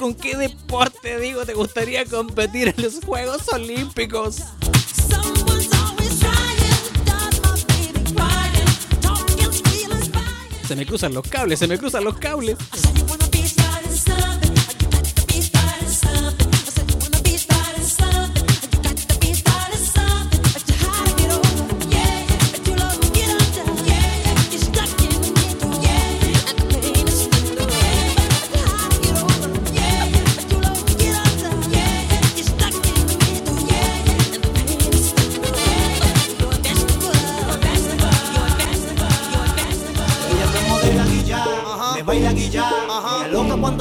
[0.00, 4.38] ¿Con qué deporte, digo, te gustaría competir en los Juegos Olímpicos?
[10.66, 12.56] Se me cruzan los cables, se me cruzan los cables.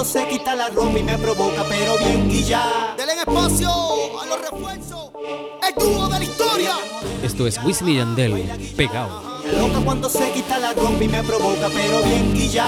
[0.06, 2.94] Se quita la ropa y me provoca, pero bien guilla.
[2.96, 3.70] Denle espacio
[4.22, 5.10] a los refuerzos.
[5.68, 6.74] El dúo de la historia.
[7.24, 9.42] Esto es Wisin y Yandel, pegado.
[9.60, 12.66] Loca cuando se quita la ropa y me provoca, pero bien guilla.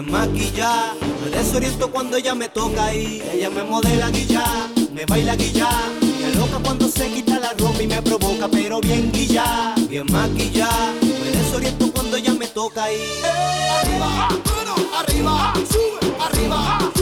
[0.00, 0.94] bien maquillada.
[1.24, 4.44] Me desoriento cuando ella me toca y ella me modela guilla,
[4.92, 5.70] me baila guilla.
[6.20, 10.92] Me loca cuando se quita la ropa y me provoca, pero bien guilla, bien maquillada.
[11.00, 12.96] Me desoriento cuando ella me toca y.
[12.96, 13.22] ¡eh!
[13.80, 14.28] Arriba,
[14.98, 16.95] arriba, sube, arriba.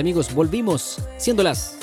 [0.00, 1.76] amigos, volvimos siendo las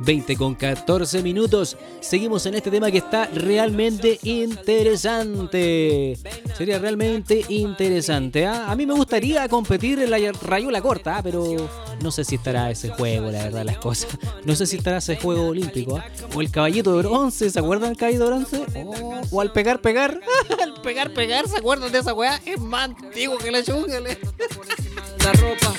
[0.00, 1.76] 20 con 14 minutos.
[2.00, 6.18] Seguimos en este tema que está realmente interesante.
[6.56, 8.46] Sería realmente interesante.
[8.46, 8.70] ¿ah?
[8.70, 11.22] A mí me gustaría competir en la rayola corta, ¿ah?
[11.22, 11.68] pero
[12.02, 14.08] no sé si estará ese juego, la verdad, las cosas.
[14.44, 15.96] No sé si estará ese juego olímpico.
[15.96, 16.04] ¿ah?
[16.34, 18.66] O el caballito de bronce, ¿se acuerdan del caballito de bronce?
[18.84, 19.20] Oh.
[19.30, 20.20] O al pegar, pegar.
[20.62, 22.40] al pegar, pegar, ¿se acuerdan de esa weá?
[22.44, 24.00] Es más antiguo que la chunga.
[25.24, 25.74] la ropa.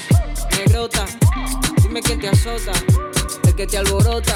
[1.82, 2.72] Dime quién te azota,
[3.44, 4.36] el que te alborota.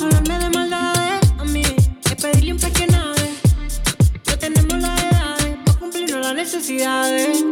[0.00, 3.34] Háblame de maldades a mí, es pedirle un pequeño nave.
[4.26, 7.44] No tenemos la edad, para cumplirnos las necesidades.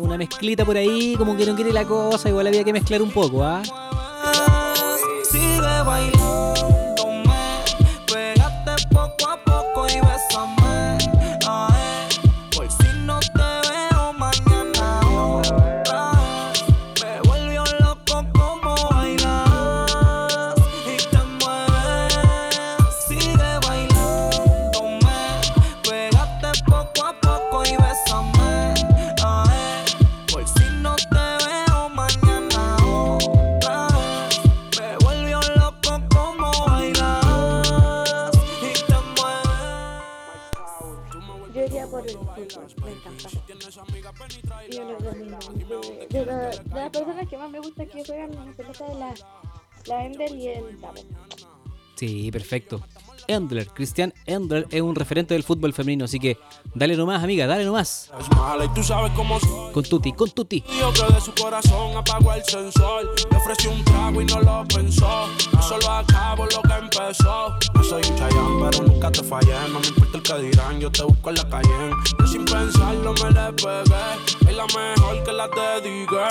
[0.00, 3.10] una mezclita por ahí, como que no quiere la cosa, igual había que mezclar un
[3.10, 3.62] poco, ¿ah?
[52.30, 52.82] Perfecto.
[53.28, 56.38] Endler, Cristian Endler es un referente del fútbol femenino, así que
[56.74, 58.10] dale nomás, amiga, dale nomás.
[59.72, 60.64] Con Tuti, con Tuti.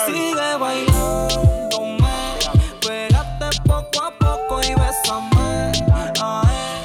[0.06, 1.77] Sigue pégate
[3.66, 5.72] poco a poco y bésame.
[5.94, 6.77] Ay, ah, eh.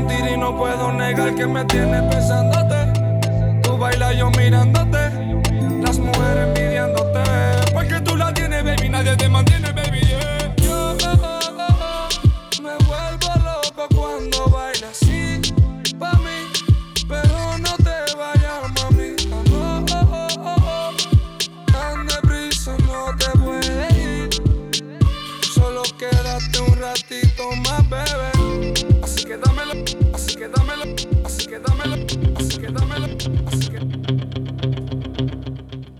[0.00, 3.60] Y no puedo negar que me tienes pensándote.
[3.62, 5.10] Tú bailas yo mirándote.
[5.80, 6.54] Las mujeres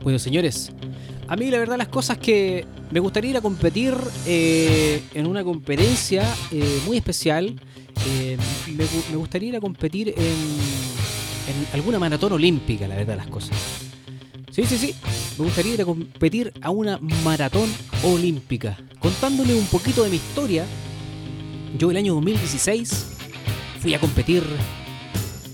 [0.09, 0.72] Bueno, señores,
[1.26, 3.93] a mí la verdad las cosas que me gustaría ir a competir
[4.24, 7.60] eh, en una competencia eh, muy especial.
[8.09, 8.39] eh,
[8.74, 13.26] me, gu- me gustaría ir a competir en, en alguna maratón olímpica, la verdad las
[13.26, 13.55] cosas.
[14.51, 14.94] Sí, sí, sí.
[15.36, 17.68] Me gustaría ir a competir a una maratón
[18.02, 18.78] olímpica.
[19.01, 20.64] Contándole un poquito de mi historia,
[21.78, 23.09] yo el año 2016
[23.82, 24.43] fui a competir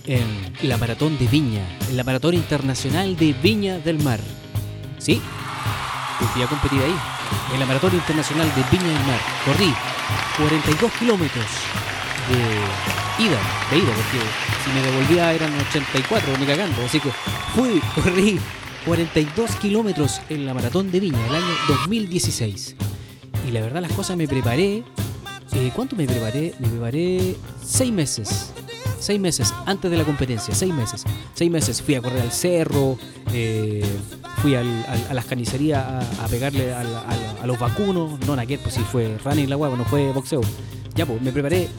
[0.06, 0.22] en
[0.68, 4.20] la maratón de Viña, en la maratón internacional de Viña del Mar.
[5.04, 5.20] ¿Sí?
[6.32, 6.94] Fui a competir ahí,
[7.52, 9.20] en la maratón internacional de Viña del Mar.
[9.44, 9.74] Corrí
[10.38, 11.44] 42 kilómetros
[12.30, 13.38] de ida,
[13.70, 14.18] de ida, porque
[14.64, 16.82] si me devolvía eran 84, ni cagando.
[16.86, 17.10] Así que
[17.54, 18.40] fui, corrí
[18.86, 22.76] 42 kilómetros en la maratón de Viña el año 2016.
[23.46, 24.84] Y la verdad las cosas me preparé.
[25.52, 26.54] eh, ¿Cuánto me preparé?
[26.60, 28.54] Me preparé seis meses.
[28.98, 31.04] Seis meses antes de la competencia, seis meses.
[31.34, 32.98] Seis meses fui a correr al cerro,
[33.34, 33.84] eh,
[34.44, 35.82] fui a las carnicerías
[36.20, 38.20] a, pegarle a los vacunos.
[38.26, 40.42] No, naquet, pues sí fue running la hueá, no fue boxeo.
[40.94, 41.70] Ya, pues me preparé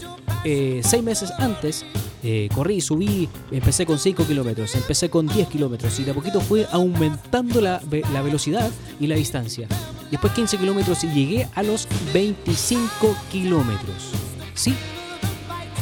[0.44, 1.86] eh, seis meses antes,
[2.24, 6.42] eh, corrí, subí, empecé con 5 kilómetros, empecé con 10 kilómetros y de a poquito
[6.42, 7.80] fue aumentando la,
[8.12, 9.68] la velocidad y la distancia.
[10.10, 14.10] Después 15 kilómetros y llegué a los 25 kilómetros.
[14.56, 14.74] Sí,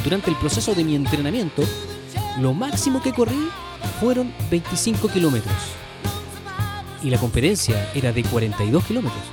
[0.04, 1.64] durante el proceso de mi entrenamiento,
[2.42, 3.48] lo máximo que corrí
[4.02, 5.83] fueron 25 kilómetros.
[7.04, 9.24] Y la competencia era de 42 kilómetros.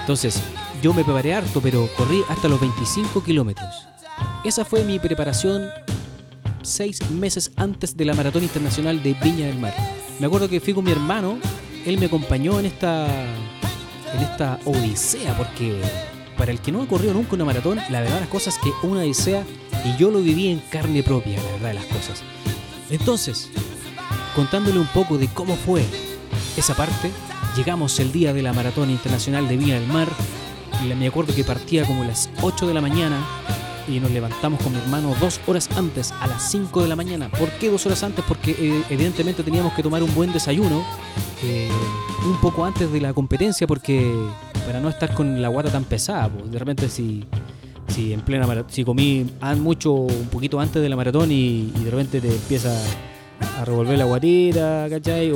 [0.00, 0.40] Entonces,
[0.82, 3.88] yo me preparé harto, pero corrí hasta los 25 kilómetros.
[4.44, 5.68] Esa fue mi preparación
[6.62, 9.74] seis meses antes de la Maratón Internacional de Viña del Mar.
[10.18, 11.38] Me acuerdo que fui con mi hermano,
[11.84, 13.06] él me acompañó en esta,
[14.14, 15.80] en esta odisea, porque
[16.36, 19.00] para el que no ha corrido nunca una maratón, la verdad las cosas que una
[19.00, 19.44] odisea
[19.84, 22.22] y yo lo viví en carne propia, la verdad las cosas.
[22.90, 23.50] Entonces,
[24.34, 25.84] contándole un poco de cómo fue
[26.56, 27.10] esa parte,
[27.56, 30.08] llegamos el día de la Maratón Internacional de Viña del Mar,
[30.84, 33.24] y me acuerdo que partía como a las 8 de la mañana,
[33.88, 37.28] y nos levantamos con mi hermano dos horas antes, a las 5 de la mañana.
[37.28, 38.24] ¿Por qué dos horas antes?
[38.26, 40.84] Porque eh, evidentemente teníamos que tomar un buen desayuno
[41.42, 41.68] eh,
[42.26, 44.12] un poco antes de la competencia, porque
[44.66, 47.24] para no estar con la guata tan pesada, pues, de repente si,
[47.88, 49.26] si en plena si comí
[49.58, 52.74] mucho un poquito antes de la maratón y, de repente te empieza
[53.58, 55.30] a revolver la guatita, ¿cachai?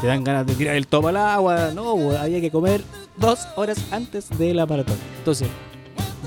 [0.00, 2.82] Te dan ganas de tirar el topo al agua, no, había que comer
[3.16, 4.96] dos horas antes de la maratón.
[5.18, 5.48] Entonces,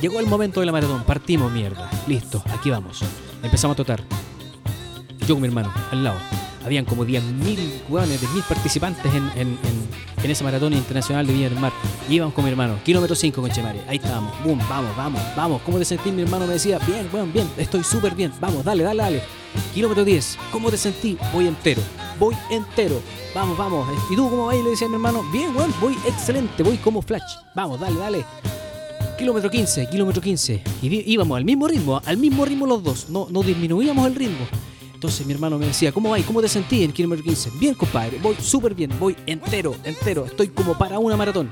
[0.02, 1.90] Llegó el momento de la maratón, partimos mierda.
[2.08, 3.02] Listo, aquí vamos.
[3.42, 4.04] Empezamos a trotar.
[5.28, 6.18] Yo con mi hermano, al lado.
[6.66, 9.58] Habían como 10.000 hueones, 10.000 participantes en, en,
[10.24, 11.72] en, esa maratón internacional de Villa del Mar.
[12.10, 13.82] Y íbamos con mi hermano, kilómetro 5 con Chemare.
[13.88, 14.34] Ahí estábamos.
[14.44, 15.62] Boom, vamos, vamos, vamos.
[15.62, 16.12] ¿Cómo te sentís?
[16.12, 18.32] Mi hermano me decía, bien, weón, bien, estoy súper bien.
[18.40, 19.24] Vamos, dale, dale, dale.
[19.74, 21.18] Kilómetro 10, ¿cómo te sentí?
[21.34, 21.82] Voy entero,
[22.20, 23.00] voy entero.
[23.36, 23.88] Vamos, vamos.
[24.12, 24.56] ¿Y tú cómo vas?
[24.56, 27.22] Le decía mi hermano, bien, weón, voy excelente, voy como flash.
[27.56, 28.26] Vamos, dale, dale.
[29.18, 30.62] Kilómetro 15, kilómetro 15.
[30.82, 33.10] Y íbamos al mismo ritmo, al mismo ritmo los dos.
[33.10, 34.46] No, no disminuíamos el ritmo.
[34.94, 36.18] Entonces mi hermano me decía, ¿cómo va?
[36.20, 37.52] ¿Cómo te sentís en el kilómetro 15?
[37.60, 41.52] Bien, compadre, voy súper bien, voy entero, entero, estoy como para una maratón.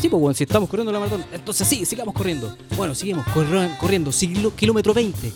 [0.00, 2.54] Sí, pues bueno, si estamos corriendo la maratón, entonces sí, sigamos corriendo.
[2.76, 5.32] Bueno, seguimos corri- corriendo, siglo- kilómetro 20,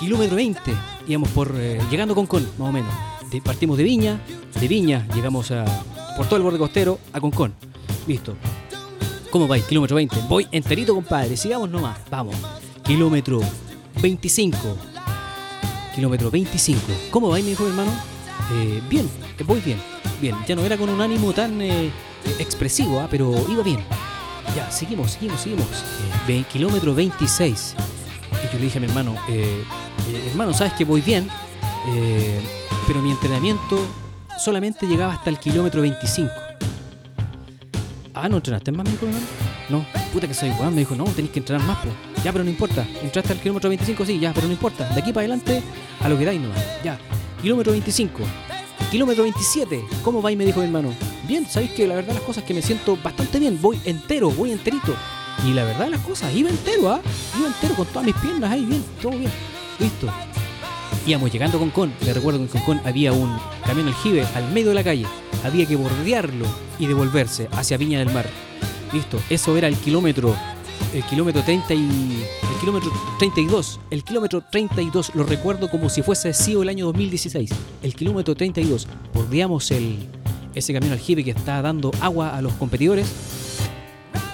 [0.00, 0.72] kilómetro 20,
[1.06, 2.92] íbamos por, eh, llegando con Concón, más o menos.
[3.38, 4.20] Partimos de Viña,
[4.58, 5.64] de Viña llegamos a,
[6.16, 7.54] por todo el borde costero a Concón.
[8.06, 8.34] Listo.
[9.30, 9.64] ¿Cómo vais?
[9.64, 10.16] Kilómetro 20.
[10.28, 11.36] Voy enterito, compadre.
[11.36, 11.98] Sigamos nomás.
[12.10, 12.34] Vamos.
[12.82, 13.40] Kilómetro
[14.02, 14.58] 25.
[15.94, 16.80] Kilómetro 25.
[17.10, 17.92] ¿Cómo vais, mi hijo hermano?
[18.54, 19.08] Eh, bien,
[19.38, 19.78] eh, voy bien.
[20.20, 20.34] Bien.
[20.48, 21.90] Ya no era con un ánimo tan eh,
[22.40, 23.84] expresivo, ah, pero iba bien.
[24.56, 25.66] Ya, seguimos, seguimos, seguimos.
[26.26, 27.76] Eh, kilómetro 26.
[28.32, 29.62] Y yo le dije a mi hermano, eh,
[30.08, 31.28] eh, hermano, sabes que voy bien,
[31.88, 32.40] eh,
[32.90, 33.86] pero mi entrenamiento
[34.36, 36.28] solamente llegaba hasta el kilómetro 25.
[38.12, 39.26] Ah, ¿no entrenaste más, mi hijo, hermano?
[39.68, 40.74] No, puta que soy weón.
[40.74, 41.94] Me dijo, no, tenéis que entrenar más, pues.
[42.24, 42.84] Ya, pero no importa.
[43.00, 44.88] Entraste al kilómetro 25, sí, ya, pero no importa.
[44.88, 45.62] De aquí para adelante,
[46.00, 46.58] a lo que dais nomás.
[46.82, 46.98] Ya,
[47.40, 48.24] kilómetro 25.
[48.90, 49.84] Kilómetro 27.
[50.02, 50.36] ¿Cómo vais?
[50.36, 50.92] Me dijo mi hermano.
[51.28, 53.56] Bien, sabéis que la verdad las cosas que me siento bastante bien.
[53.62, 54.96] Voy entero, voy enterito.
[55.46, 57.00] Y la verdad las cosas, iba entero, ¿ah?
[57.38, 59.30] Iba entero con todas mis piernas ahí, bien, todo bien.
[59.78, 60.12] Listo.
[61.06, 61.92] Íbamos llegando a Concón.
[62.04, 65.06] Le recuerdo que en Concón había un camión aljibe al medio de la calle.
[65.44, 66.46] Había que bordearlo
[66.78, 68.26] y devolverse hacia Viña del Mar.
[68.92, 69.18] Listo.
[69.30, 70.36] Eso era el kilómetro.
[70.94, 72.24] El kilómetro 30 y.
[72.52, 73.80] El kilómetro 32.
[73.90, 75.14] El kilómetro 32.
[75.14, 77.50] Lo recuerdo como si fuese sido el año 2016.
[77.82, 78.86] El kilómetro 32.
[79.14, 79.98] Bordeamos el,
[80.54, 83.10] ese camión aljibe que está dando agua a los competidores.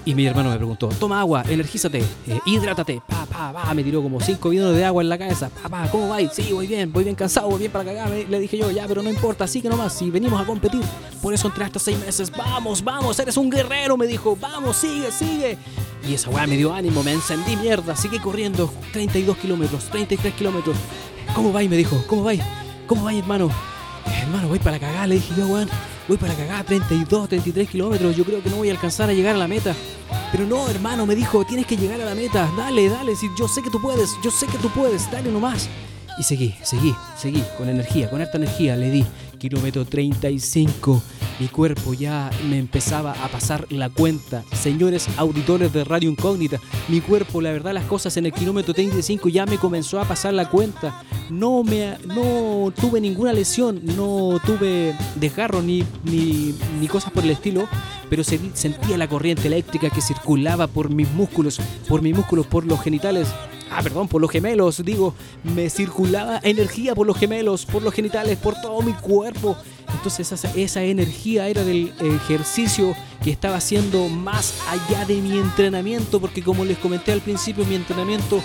[0.07, 4.01] Y mi hermano me preguntó, toma agua, energízate, eh, hidrátate, pa, pa, pa, me tiró
[4.01, 6.31] como cinco bidones de agua en la cabeza, pa, pa, ¿cómo vais?
[6.33, 9.03] Sí, voy bien, voy bien cansado, voy bien para cagar, le dije yo, ya, pero
[9.03, 10.81] no importa, sigue nomás, si venimos a competir,
[11.21, 15.11] por eso entré hasta seis meses, vamos, vamos, eres un guerrero, me dijo, vamos, sigue,
[15.11, 15.59] sigue.
[16.09, 20.77] Y esa weá me dio ánimo, me encendí mierda, seguí corriendo, 32 kilómetros, 33 kilómetros.
[21.35, 21.69] ¿Cómo vais?
[21.69, 22.41] Me dijo, ¿cómo vais?
[22.87, 23.51] ¿Cómo vais, hermano?
[24.07, 25.69] "Eh, Hermano, voy para cagar, le dije yo, weón.
[26.09, 28.17] Voy para cagar, 32, 33 kilómetros.
[28.17, 29.75] Yo creo que no voy a alcanzar a llegar a la meta.
[30.31, 32.49] Pero no, hermano, me dijo, tienes que llegar a la meta.
[32.57, 35.69] Dale, dale, si yo sé que tú puedes, yo sé que tú puedes, dale nomás.
[36.19, 38.77] Y seguí, seguí, seguí, con energía, con harta energía.
[38.77, 39.05] Le di
[39.39, 41.03] kilómetro 35.
[41.39, 44.43] Mi cuerpo ya me empezaba a pasar la cuenta.
[44.55, 46.59] Señores auditores de Radio Incógnita,
[46.89, 50.33] mi cuerpo, la verdad, las cosas en el kilómetro 35 ya me comenzó a pasar
[50.33, 51.03] la cuenta.
[51.29, 57.31] No me no tuve ninguna lesión, no tuve desgarro ni, ni, ni cosas por el
[57.31, 57.69] estilo,
[58.09, 62.65] pero se- sentía la corriente eléctrica que circulaba por mis músculos, por mis músculos, por
[62.65, 63.29] los genitales.
[63.71, 68.39] Ah, perdón, por los gemelos, digo, me circulaba energía por los gemelos, por los genitales,
[68.39, 69.57] por todo mi cuerpo.
[69.93, 76.21] Entonces esa, esa energía era del ejercicio que estaba haciendo más allá de mi entrenamiento,
[76.21, 78.41] porque como les comenté al principio, mi entrenamiento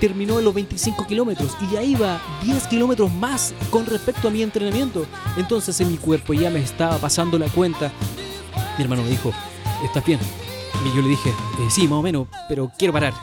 [0.00, 4.42] terminó en los 25 kilómetros y ya iba 10 kilómetros más con respecto a mi
[4.42, 5.06] entrenamiento.
[5.36, 7.92] Entonces en mi cuerpo ya me estaba pasando la cuenta.
[8.76, 9.32] Mi hermano me dijo,
[9.84, 10.18] ¿estás bien?
[10.84, 13.14] Y yo le dije, "Eh, sí, más o menos, pero quiero parar.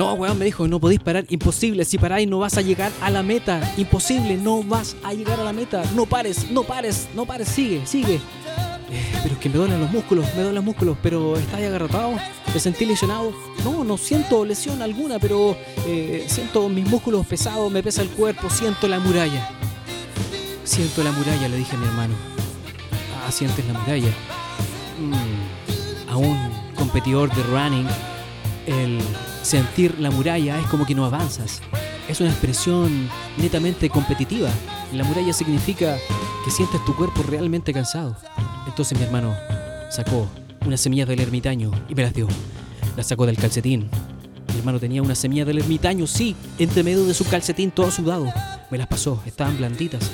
[0.00, 3.10] No, weón, me dijo, no podéis parar, imposible, si paráis no vas a llegar a
[3.10, 7.26] la meta, imposible, no vas a llegar a la meta, no pares, no pares, no
[7.26, 8.14] pares, sigue, sigue.
[8.14, 11.66] Eh, pero es que me duelen los músculos, me duelen los músculos, pero está ahí
[11.66, 13.34] agarrotado, me sentí lesionado.
[13.62, 15.54] No, no siento lesión alguna, pero
[15.86, 19.50] eh, siento mis músculos pesados, me pesa el cuerpo, siento la muralla.
[20.64, 22.14] Siento la muralla, le dije a mi hermano.
[23.22, 24.14] Ah, sientes la muralla.
[24.98, 26.38] Mm, a un
[26.74, 27.86] competidor de running,
[28.70, 29.00] el
[29.42, 31.60] sentir la muralla es como que no avanzas.
[32.08, 34.48] Es una expresión netamente competitiva.
[34.92, 35.96] La muralla significa
[36.44, 38.16] que sientes tu cuerpo realmente cansado.
[38.66, 39.34] Entonces mi hermano
[39.90, 40.28] sacó
[40.64, 42.28] unas semillas del ermitaño y me las dio.
[42.96, 43.90] Las sacó del calcetín.
[44.52, 48.26] Mi hermano tenía una semilla del ermitaño, sí, entre medio de su calcetín todo sudado.
[48.70, 50.10] Me las pasó, estaban blanditas.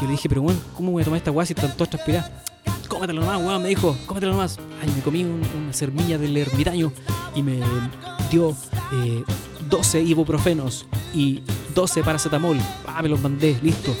[0.00, 2.30] Yo le dije, pero bueno, ¿cómo voy a tomar esta guasa si están todas transpiradas?
[2.88, 4.58] Cómetelo nomás, weón, me dijo, cómetelo nomás.
[4.82, 6.92] Ay, me comí un- una semilla del ermitaño
[7.34, 7.58] y me
[8.30, 8.56] dio
[8.92, 9.24] eh,
[9.68, 11.42] 12 ibuprofenos y
[11.74, 12.58] 12 paracetamol.
[12.86, 13.94] Ah, me los mandé, listo.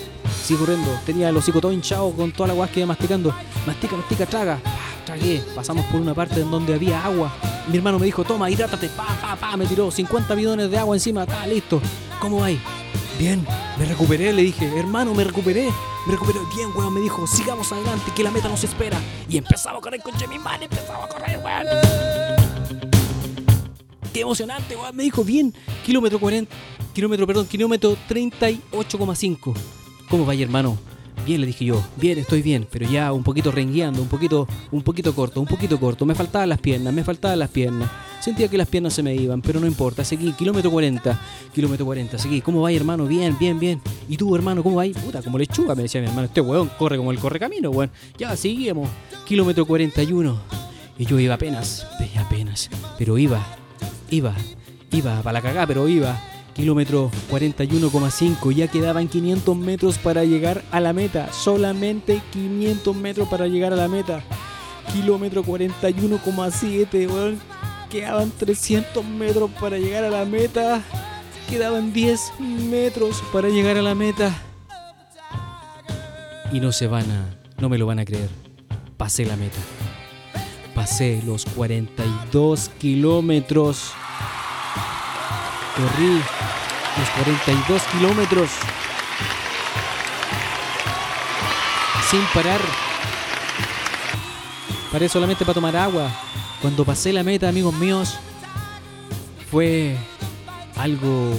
[0.44, 0.90] Sigo corriendo.
[1.04, 3.34] Tenía el hocico todo hinchado con toda la guas que iba masticando.
[3.66, 4.58] Mastica, mastica, traga.
[5.04, 5.42] Tragué.
[5.54, 7.32] Pasamos por una parte en donde había agua.
[7.68, 8.88] Mi hermano me dijo, toma, hidrátate.
[8.90, 9.56] Pa, pa, pa.
[9.56, 11.26] Me tiró 50 bidones de agua encima.
[11.48, 11.80] Listo.
[12.20, 12.58] ¿Cómo vais?
[13.18, 13.46] Bien,
[13.78, 15.70] me recuperé, le dije, hermano, me recuperé.
[16.06, 16.92] Me recuperé bien, weón.
[16.92, 19.00] Me dijo, sigamos adelante, que la meta nos espera.
[19.28, 21.66] Y empezaba a correr con mi man, empezaba a correr, weón.
[24.12, 24.94] Qué emocionante, weón.
[24.94, 26.54] Me dijo, bien, kilómetro 40,
[26.92, 29.54] kilómetro, perdón, kilómetro 38,5.
[30.10, 30.76] ¿Cómo vaya, hermano?
[31.24, 34.82] Bien, le dije yo, bien, estoy bien, pero ya un poquito rengueando, un poquito, un
[34.82, 36.04] poquito corto, un poquito corto.
[36.04, 37.90] Me faltaban las piernas, me faltaban las piernas.
[38.20, 40.04] Sentía que las piernas se me iban, pero no importa.
[40.04, 41.20] Seguí, kilómetro 40,
[41.54, 42.40] kilómetro 40, seguí.
[42.40, 43.06] ¿Cómo va, hermano?
[43.06, 43.80] Bien, bien, bien.
[44.08, 44.88] ¿Y tú, hermano, cómo vas?
[44.88, 46.26] Puta, como lechuga, me decía mi hermano.
[46.26, 47.90] Este weón corre como el correcamino, weón.
[48.18, 48.88] Ya, seguíamos.
[49.24, 50.40] Kilómetro 41.
[50.98, 51.86] Y yo iba apenas,
[52.18, 52.70] apenas.
[52.98, 53.44] Pero iba,
[54.10, 54.34] iba,
[54.90, 56.18] iba, para la cagada, pero iba.
[56.54, 58.52] Kilómetro 41,5.
[58.54, 61.30] Ya quedaban 500 metros para llegar a la meta.
[61.32, 64.24] Solamente 500 metros para llegar a la meta.
[64.92, 67.38] Kilómetro 41,7, weón.
[67.90, 70.82] Quedaban 300 metros para llegar a la meta.
[71.48, 74.34] Quedaban 10 metros para llegar a la meta.
[76.52, 77.36] Y no se van a.
[77.58, 78.28] No me lo van a creer.
[78.96, 79.58] Pasé la meta.
[80.74, 83.92] Pasé los 42 kilómetros.
[85.76, 86.20] Corrí
[86.98, 88.50] los 42 kilómetros.
[92.10, 92.60] Sin parar.
[94.90, 96.25] Paré solamente para tomar agua.
[96.60, 98.18] Cuando pasé la meta, amigos míos,
[99.50, 99.96] fue
[100.76, 101.30] algo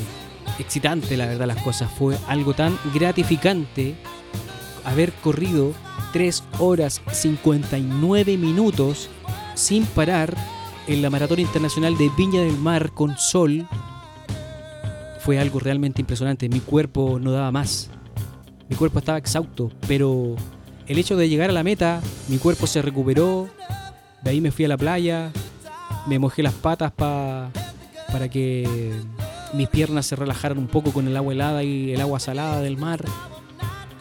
[0.60, 1.92] excitante, la verdad, las cosas.
[1.92, 3.96] Fue algo tan gratificante
[4.86, 5.74] haber corrido
[6.14, 9.10] 3 horas 59 minutos
[9.56, 10.36] sin parar
[10.88, 13.68] en la Maratón Internacional de Viña del Mar con sol.
[15.20, 16.48] Fue algo realmente impresionante.
[16.48, 17.90] Mi cuerpo no daba más.
[18.70, 20.36] Mi cuerpo estaba exhausto, pero
[20.88, 23.50] el hecho de llegar a la meta, mi cuerpo se recuperó.
[24.28, 25.32] Ahí me fui a la playa,
[26.06, 27.50] me mojé las patas pa-
[28.12, 28.92] para que
[29.54, 32.78] mis piernas se relajaran un poco con el agua helada y el agua salada del
[32.78, 33.04] mar.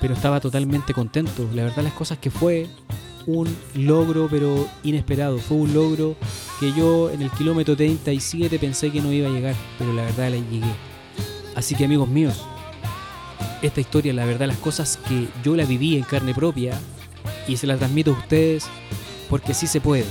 [0.00, 1.48] Pero estaba totalmente contento.
[1.54, 2.66] La verdad las cosas que fue
[3.26, 5.38] un logro pero inesperado.
[5.38, 6.16] Fue un logro
[6.60, 10.30] que yo en el kilómetro 37 pensé que no iba a llegar, pero la verdad
[10.30, 10.72] la llegué.
[11.54, 12.44] Así que amigos míos,
[13.62, 16.78] esta historia, la verdad las cosas que yo la viví en carne propia
[17.48, 18.66] y se las transmito a ustedes
[19.28, 20.06] porque sí se puede.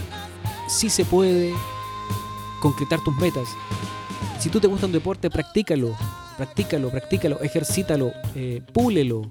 [0.68, 1.54] Sí se puede
[2.62, 3.48] concretar tus metas.
[4.40, 5.96] Si tú te gusta un deporte, practícalo,
[6.38, 9.30] practícalo, practícalo, ejercítalo, eh, púlelo,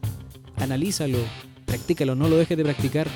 [0.56, 1.18] analízalo,
[1.66, 3.08] practícalo, no lo dejes de practicar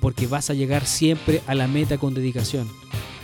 [0.00, 2.68] porque vas a llegar siempre a la meta con dedicación.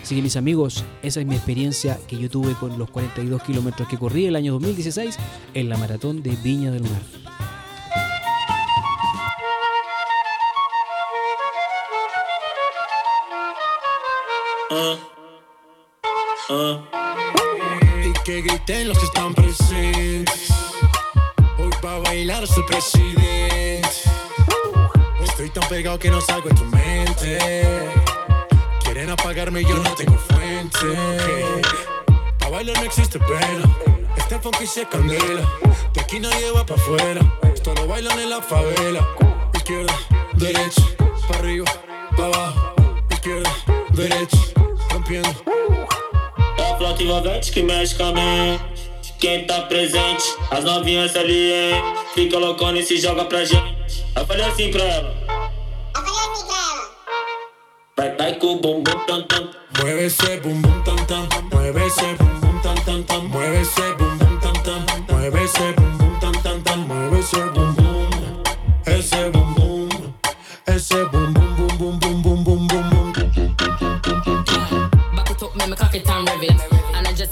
[0.03, 3.89] Así que mis amigos, esa es mi experiencia que yo tuve con los 42 kilómetros
[3.89, 5.17] que corrí el año 2016
[5.55, 7.38] en la maratón de Viña del Mar.
[18.05, 20.51] Y que griten los que están presentes.
[21.59, 23.89] Hoy va bailar su presidente.
[25.23, 27.39] Estoy tan pegado que no salgo de tu mente.
[28.83, 30.79] Quieren apagarme y yo no tengo fuente.
[32.39, 33.77] Pa' bailar no existe pena.
[34.17, 35.49] Este funky se candela.
[35.95, 37.21] De aquí nadie va pa' afuera.
[37.55, 39.07] Esto lo bailan en la favela.
[39.55, 39.95] Izquierda,
[40.35, 40.83] derecha,
[41.27, 41.65] pa' arriba,
[42.17, 42.75] pa' abajo.
[43.11, 43.51] Izquierda,
[43.91, 44.39] derecha,
[45.09, 45.43] rompiendo.
[46.59, 48.63] É a flota envolvente que mexe com a mente.
[49.19, 51.83] Quem tá presente, as novinhas ali, hein?
[52.15, 54.05] Fica loucona e se joga pra gente.
[54.15, 55.13] Eu falei assim pra ela.
[57.97, 59.49] Vai, vai com o bumbum tam tam.
[59.79, 63.95] Mueve ese bum bum tam tam, mueve ese bum bum tam tam tam, mueve ese
[63.97, 68.09] bum bum tam tam, mueve ese bum bum tam tam tam, mueve ese bum bum,
[68.87, 69.55] ese bum
[71.33, 71.48] bum,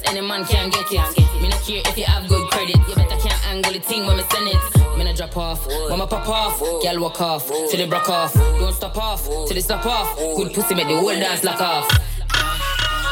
[0.09, 1.19] any man can get it.
[1.41, 2.77] Me no care if you have good credit.
[2.89, 4.99] You better can't angle the thing when me send it.
[4.99, 6.61] Me no drop off, when me pop off.
[6.61, 8.35] Girl walk off, till it broke off.
[8.35, 10.17] Don't stop off, till it stop off.
[10.17, 11.91] Good pussy make the whole dance lock off.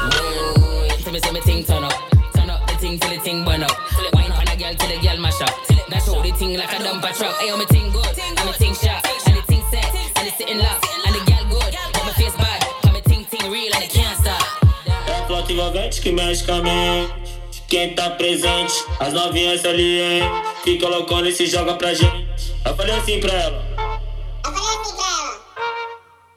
[0.04, 1.92] Whoa, tell me say me thing turn up.
[2.34, 3.72] Turn up the thing till the thing burn up.
[4.14, 5.54] Wine on a girl till the girl mash up.
[5.90, 7.36] Dash out the thing like a dumper truck.
[7.36, 9.84] Hey, me thing good, and me thing sharp, and the thing set,
[10.16, 13.24] and it sitting locked, and the girl good, but my face bad, and me thing
[13.24, 13.93] thing real and it
[15.54, 17.14] envolvente que mexe com a mente.
[17.68, 20.22] Quem tá presente, as novinhas ali, hein?
[20.62, 22.52] Fica loucona e se joga pra gente.
[22.64, 23.64] Eu falei assim pra ela.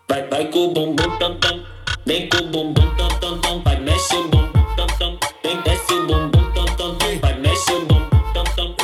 [0.08, 1.64] Vai, vai com o bumbum tam tam.
[2.06, 3.64] Vem com o bumbum tam tam tam.
[3.64, 5.20] Vai, mexe o bumbum tam tam.
[5.44, 7.20] Vem, desce o bumbum tam tam tam.
[7.20, 8.76] Vai, mexe o bumbum tam tam.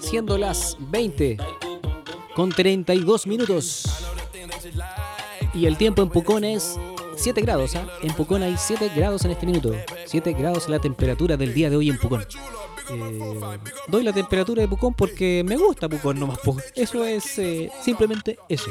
[0.00, 1.38] Siendo las 20
[2.34, 3.84] con 32 minutos.
[5.54, 6.78] Y el tiempo en Pucón es
[7.16, 7.76] 7 grados.
[7.76, 7.86] ¿ah?
[8.02, 9.74] En Pucón hay 7 grados en este minuto.
[10.06, 12.26] 7 grados la temperatura del día de hoy en Pucón.
[12.90, 13.58] Eh,
[13.88, 16.38] doy la temperatura de Pucón porque me gusta Pucón nomás.
[16.38, 16.56] po.
[16.74, 18.70] Eso es eh, simplemente eso.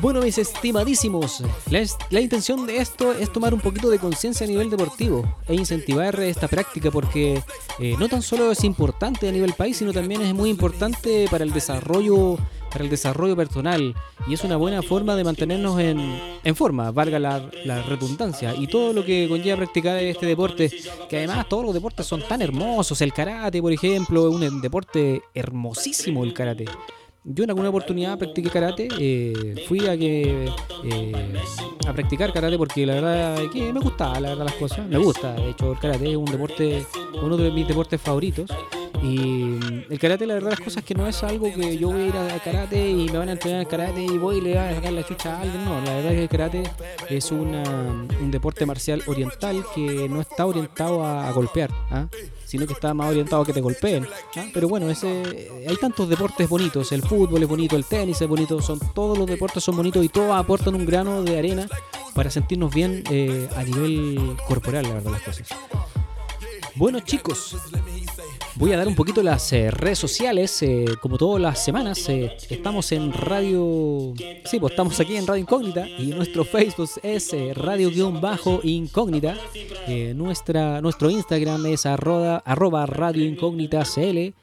[0.00, 4.46] Bueno, mis estimadísimos, la, es- la intención de esto es tomar un poquito de conciencia
[4.46, 7.42] a nivel deportivo e incentivar esta práctica porque
[7.78, 11.44] eh, no tan solo es importante a nivel país, sino también es muy importante para
[11.44, 12.38] el desarrollo
[12.72, 13.96] para el desarrollo personal
[14.28, 15.98] y es una buena forma de mantenernos en,
[16.44, 20.70] en forma, valga la, la redundancia, y todo lo que conlleva practicar este deporte,
[21.08, 25.20] que además todos los deportes son tan hermosos, el karate, por ejemplo, es un deporte
[25.34, 26.66] hermosísimo el karate.
[27.22, 30.48] Yo en alguna oportunidad practiqué karate, eh, fui a que
[30.84, 31.34] eh,
[31.86, 35.34] a practicar karate porque la verdad que me gustaba la verdad las cosas, me gusta,
[35.34, 36.86] de hecho el karate es un deporte,
[37.22, 38.50] uno de mis deportes favoritos.
[39.02, 42.02] Y mm, el karate la verdad las cosas que no es algo que yo voy
[42.02, 44.58] a ir a karate y me van a entrenar karate y voy y le voy
[44.58, 46.62] a sacar la chucha a alguien, no, la verdad es que el karate
[47.08, 47.62] es una,
[48.20, 52.08] un deporte marcial oriental que no está orientado a, a golpear, ¿ah?
[52.50, 54.08] Sino que está más orientado a que te golpeen.
[54.52, 58.60] Pero bueno, ese, hay tantos deportes bonitos, el fútbol es bonito, el tenis es bonito,
[58.60, 61.68] son todos los deportes son bonitos y todos aportan un grano de arena
[62.12, 65.48] para sentirnos bien eh, a nivel corporal, la verdad las cosas.
[66.74, 67.56] Bueno chicos,
[68.60, 72.36] voy a dar un poquito las eh, redes sociales, eh, como todas las semanas, eh,
[72.50, 74.12] estamos en Radio...
[74.44, 79.34] Sí, pues estamos aquí en Radio Incógnita y nuestro Facebook es Radio-Incógnita,
[80.14, 84.34] nuestra, nuestro Instagram es arroba, arroba Radio Incógnita CL.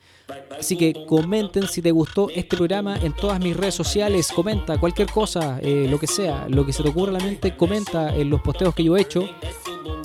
[0.60, 5.10] Así que comenten si te gustó este programa en todas mis redes sociales, comenta cualquier
[5.10, 8.42] cosa, lo que sea, lo que se te ocurra a la mente, comenta en los
[8.42, 9.30] posteos que yo he hecho,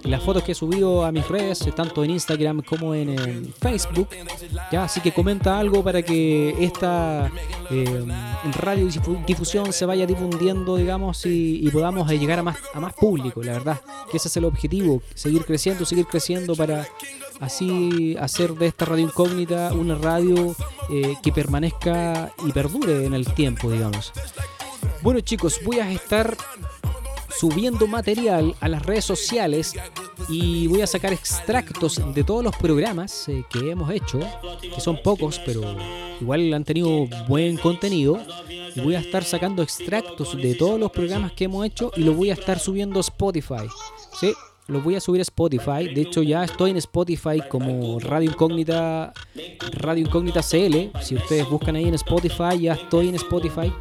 [0.04, 4.08] las fotos que he subido a mis redes, tanto en Instagram como en, Facebook.
[4.70, 7.30] Ya, así que comenta algo para que esta
[7.70, 8.04] eh,
[8.58, 12.80] radio difu- difusión se vaya difundiendo, digamos, y, y podamos eh, llegar a más, a
[12.80, 13.80] más público, la verdad.
[14.10, 16.86] Que ese es el objetivo, seguir creciendo, seguir creciendo para
[17.40, 20.54] así hacer de esta radio incógnita una radio
[20.90, 24.12] eh, que permanezca y perdure en el tiempo, digamos.
[25.02, 26.36] Bueno chicos, voy a estar
[27.38, 29.74] subiendo material a las redes sociales
[30.28, 34.20] y voy a sacar extractos de todos los programas eh, que hemos hecho,
[34.60, 35.62] que son pocos, pero
[36.20, 38.20] igual han tenido buen contenido.
[38.74, 42.16] Y voy a estar sacando extractos de todos los programas que hemos hecho y los
[42.16, 43.68] voy a estar subiendo a Spotify.
[44.18, 44.32] ¿sí?
[44.68, 45.92] Los voy a subir a Spotify.
[45.92, 49.12] De hecho, ya estoy en Spotify como Radio Incógnita,
[49.72, 50.92] Radio Incógnita CL.
[51.02, 53.72] Si ustedes buscan ahí en Spotify, ya estoy en Spotify.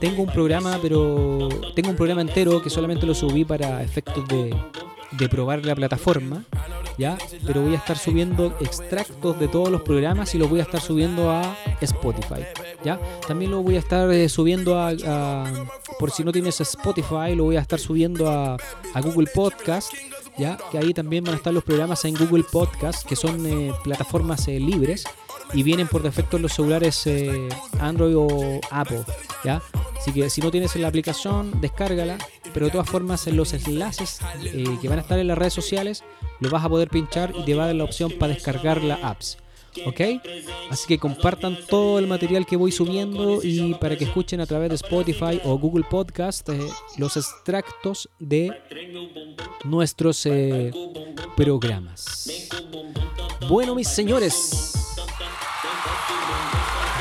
[0.00, 4.54] Tengo un programa, pero tengo un programa entero que solamente lo subí para efectos de,
[5.18, 6.44] de probar la plataforma.
[6.98, 7.16] ¿Ya?
[7.46, 10.80] Pero voy a estar subiendo extractos de todos los programas y los voy a estar
[10.80, 12.42] subiendo a Spotify.
[12.84, 12.98] ¿Ya?
[13.26, 15.44] También lo voy a estar eh, subiendo a,
[16.00, 18.56] por si no tienes Spotify, lo voy a estar subiendo a
[19.00, 19.92] Google Podcast.
[20.38, 20.56] ¿Ya?
[20.70, 24.46] Que ahí también van a estar los programas en Google Podcast, que son eh, plataformas
[24.46, 25.04] eh, libres
[25.52, 27.48] y vienen por defecto en los celulares eh,
[27.80, 29.02] Android o Apple.
[29.44, 29.62] ¿ya?
[29.96, 32.18] Así que si no tienes la aplicación, descárgala.
[32.54, 35.52] Pero de todas formas, en los enlaces eh, que van a estar en las redes
[35.52, 36.02] sociales,
[36.40, 38.94] lo vas a poder pinchar y te va a dar la opción para descargar la
[38.96, 39.38] apps.
[39.86, 40.00] ¿Ok?
[40.70, 44.70] Así que compartan todo el material que voy subiendo y para que escuchen a través
[44.70, 46.58] de Spotify o Google Podcast eh,
[46.96, 48.52] los extractos de
[49.64, 50.72] nuestros eh,
[51.36, 52.50] programas.
[53.48, 54.74] Bueno, mis señores,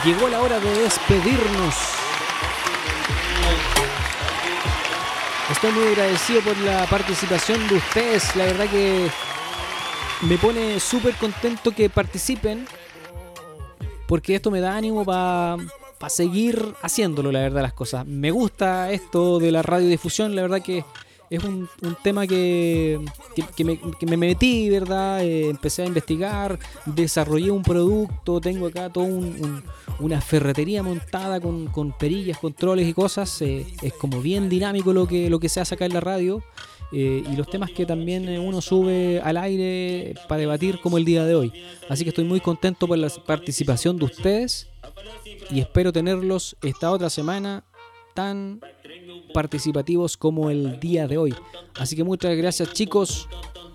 [0.06, 1.76] llegó la hora de despedirnos.
[5.52, 8.36] Estoy muy agradecido por la participación de ustedes.
[8.36, 9.10] La verdad que
[10.24, 12.66] me pone súper contento que participen.
[14.08, 15.58] Porque esto me da ánimo para
[16.08, 18.06] seguir haciéndolo, la verdad, las cosas.
[18.08, 20.86] Me gusta esto de la radiodifusión, la verdad que
[21.30, 23.02] es un, un tema que,
[23.58, 25.22] que, me, que me metí, ¿verdad?
[25.26, 29.62] Eh, empecé a investigar, desarrollé un producto, tengo acá un-
[30.00, 33.42] una ferretería montada con, con perillas, controles y cosas.
[33.42, 36.42] eh, es como bien dinámico lo que, lo que se hace acá en la radio.
[36.92, 41.06] Eh, y los temas que también eh, uno sube al aire para debatir como el
[41.06, 41.52] día de hoy.
[41.90, 44.70] Así que estoy muy contento por la participación de ustedes
[45.52, 47.64] y espero tenerlos esta otra semana
[48.14, 48.62] tan
[49.34, 51.36] participativos como el día de hoy.
[51.78, 53.28] Así que muchas gracias chicos,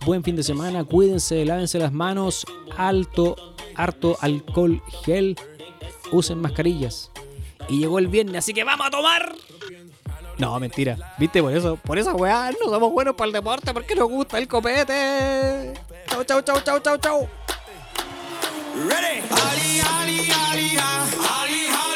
[0.04, 2.44] buen fin de semana, cuídense, lávense las manos,
[2.76, 3.36] alto,
[3.76, 5.36] harto alcohol gel,
[6.10, 7.10] usen mascarillas.
[7.68, 9.32] Y llegó el viernes, así que vamos a tomar.
[10.42, 10.96] No, mentira.
[11.18, 11.40] ¿Viste?
[11.40, 14.48] Por eso, por esa weá, no somos buenos para el deporte porque nos gusta el
[14.48, 15.72] copete.
[16.08, 17.28] Chau, chau, chau, chau, chau, chau.
[18.88, 19.22] Ready?
[19.30, 20.76] Ali, Ali, Ali.
[20.76, 21.91] Ali, Ali, Ali,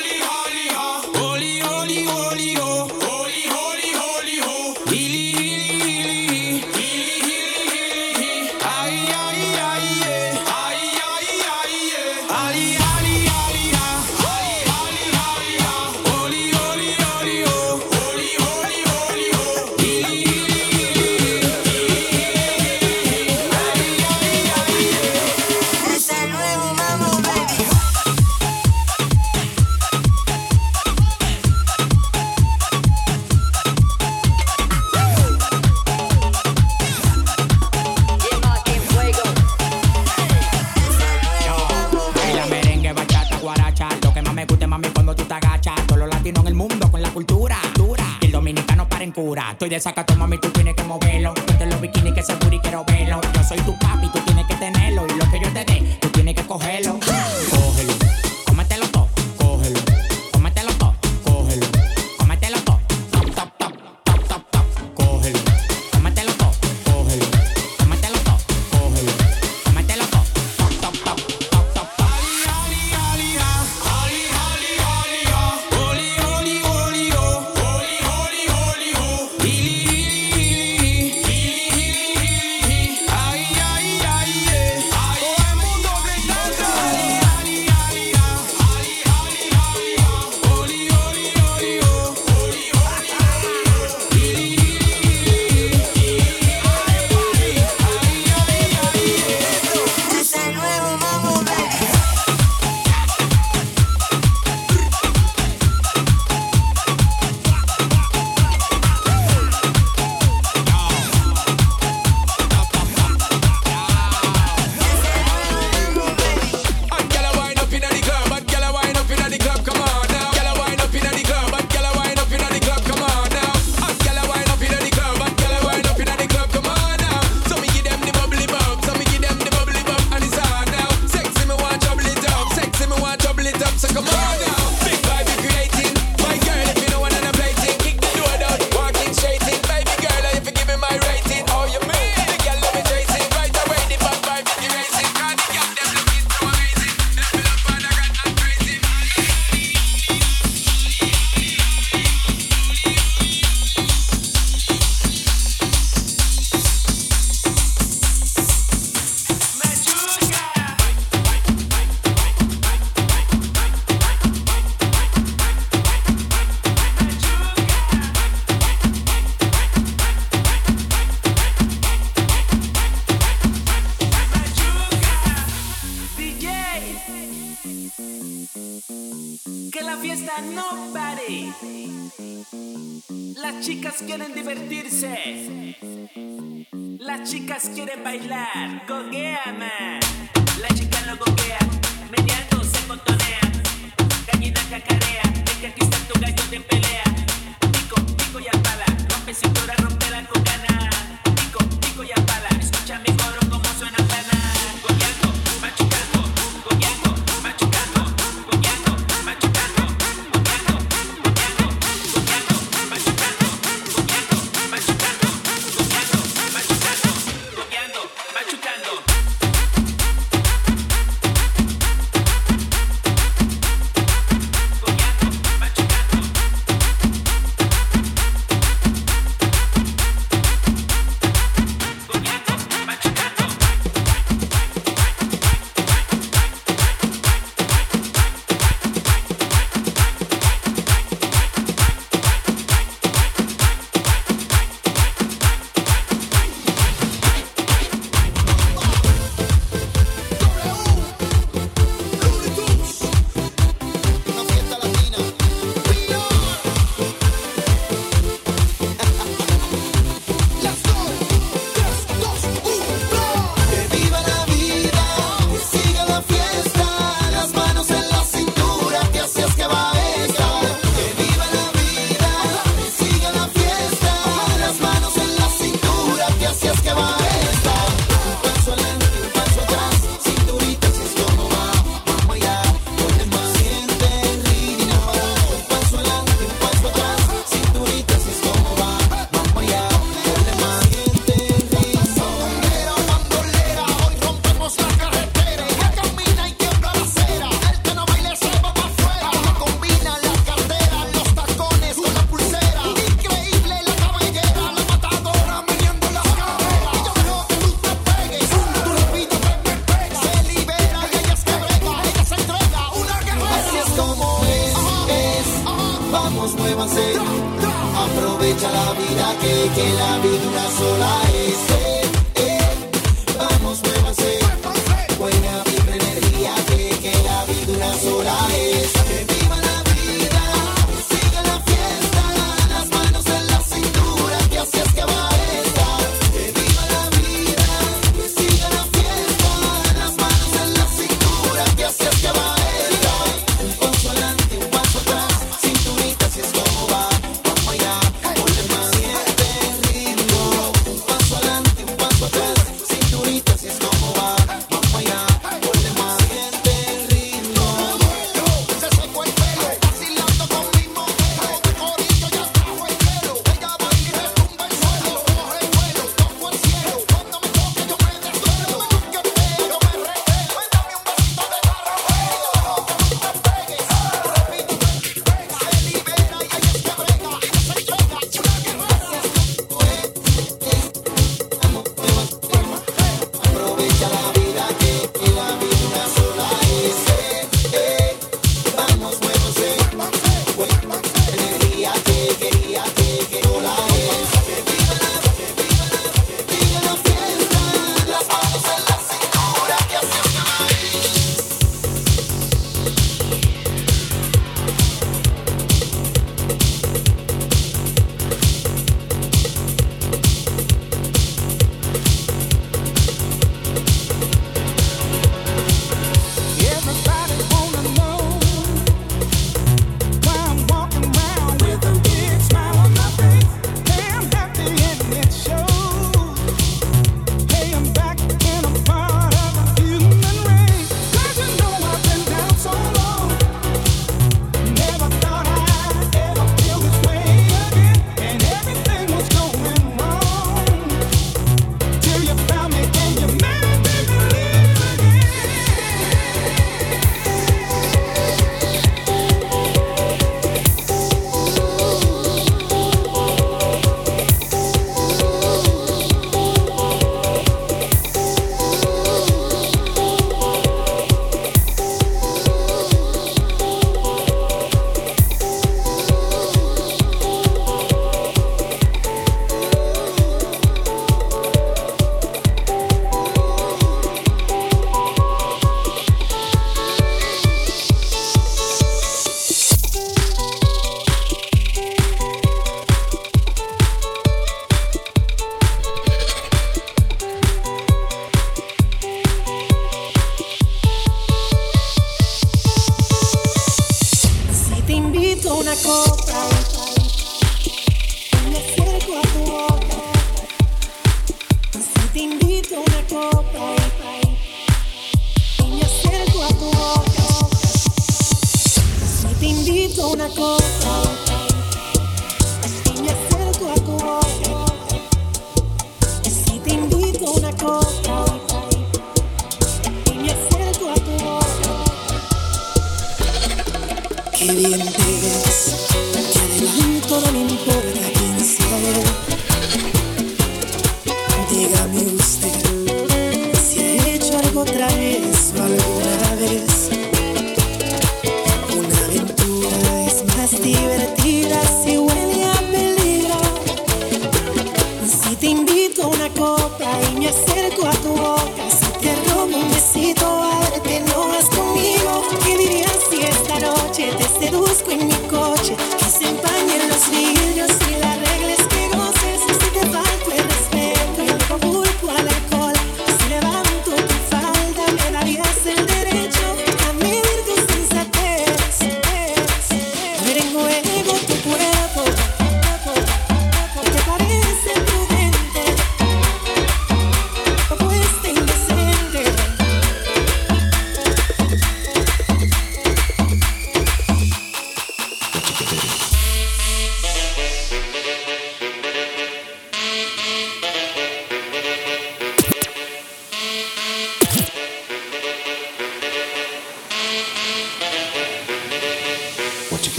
[49.17, 51.33] Estoy de sacato, mami, tú tienes que moverlo.
[51.33, 53.19] Ponte los bikinis que se y quiero verlo.
[53.33, 55.07] Yo soy tu papi, tú tienes que tenerlo.
[55.07, 56.99] Y lo que yo te dé, tú tienes que cogerlo.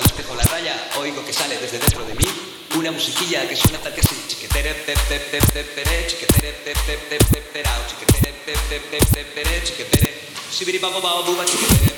[0.00, 2.24] La raya, oigo que sale desde dentro de mí
[2.76, 4.16] una musiquilla que suena tal que así.
[4.28, 6.54] Chiquetere, tep, tep, chiquetere, chiquetere,
[10.52, 11.90] chiquetere, babo, babo, chiquetere,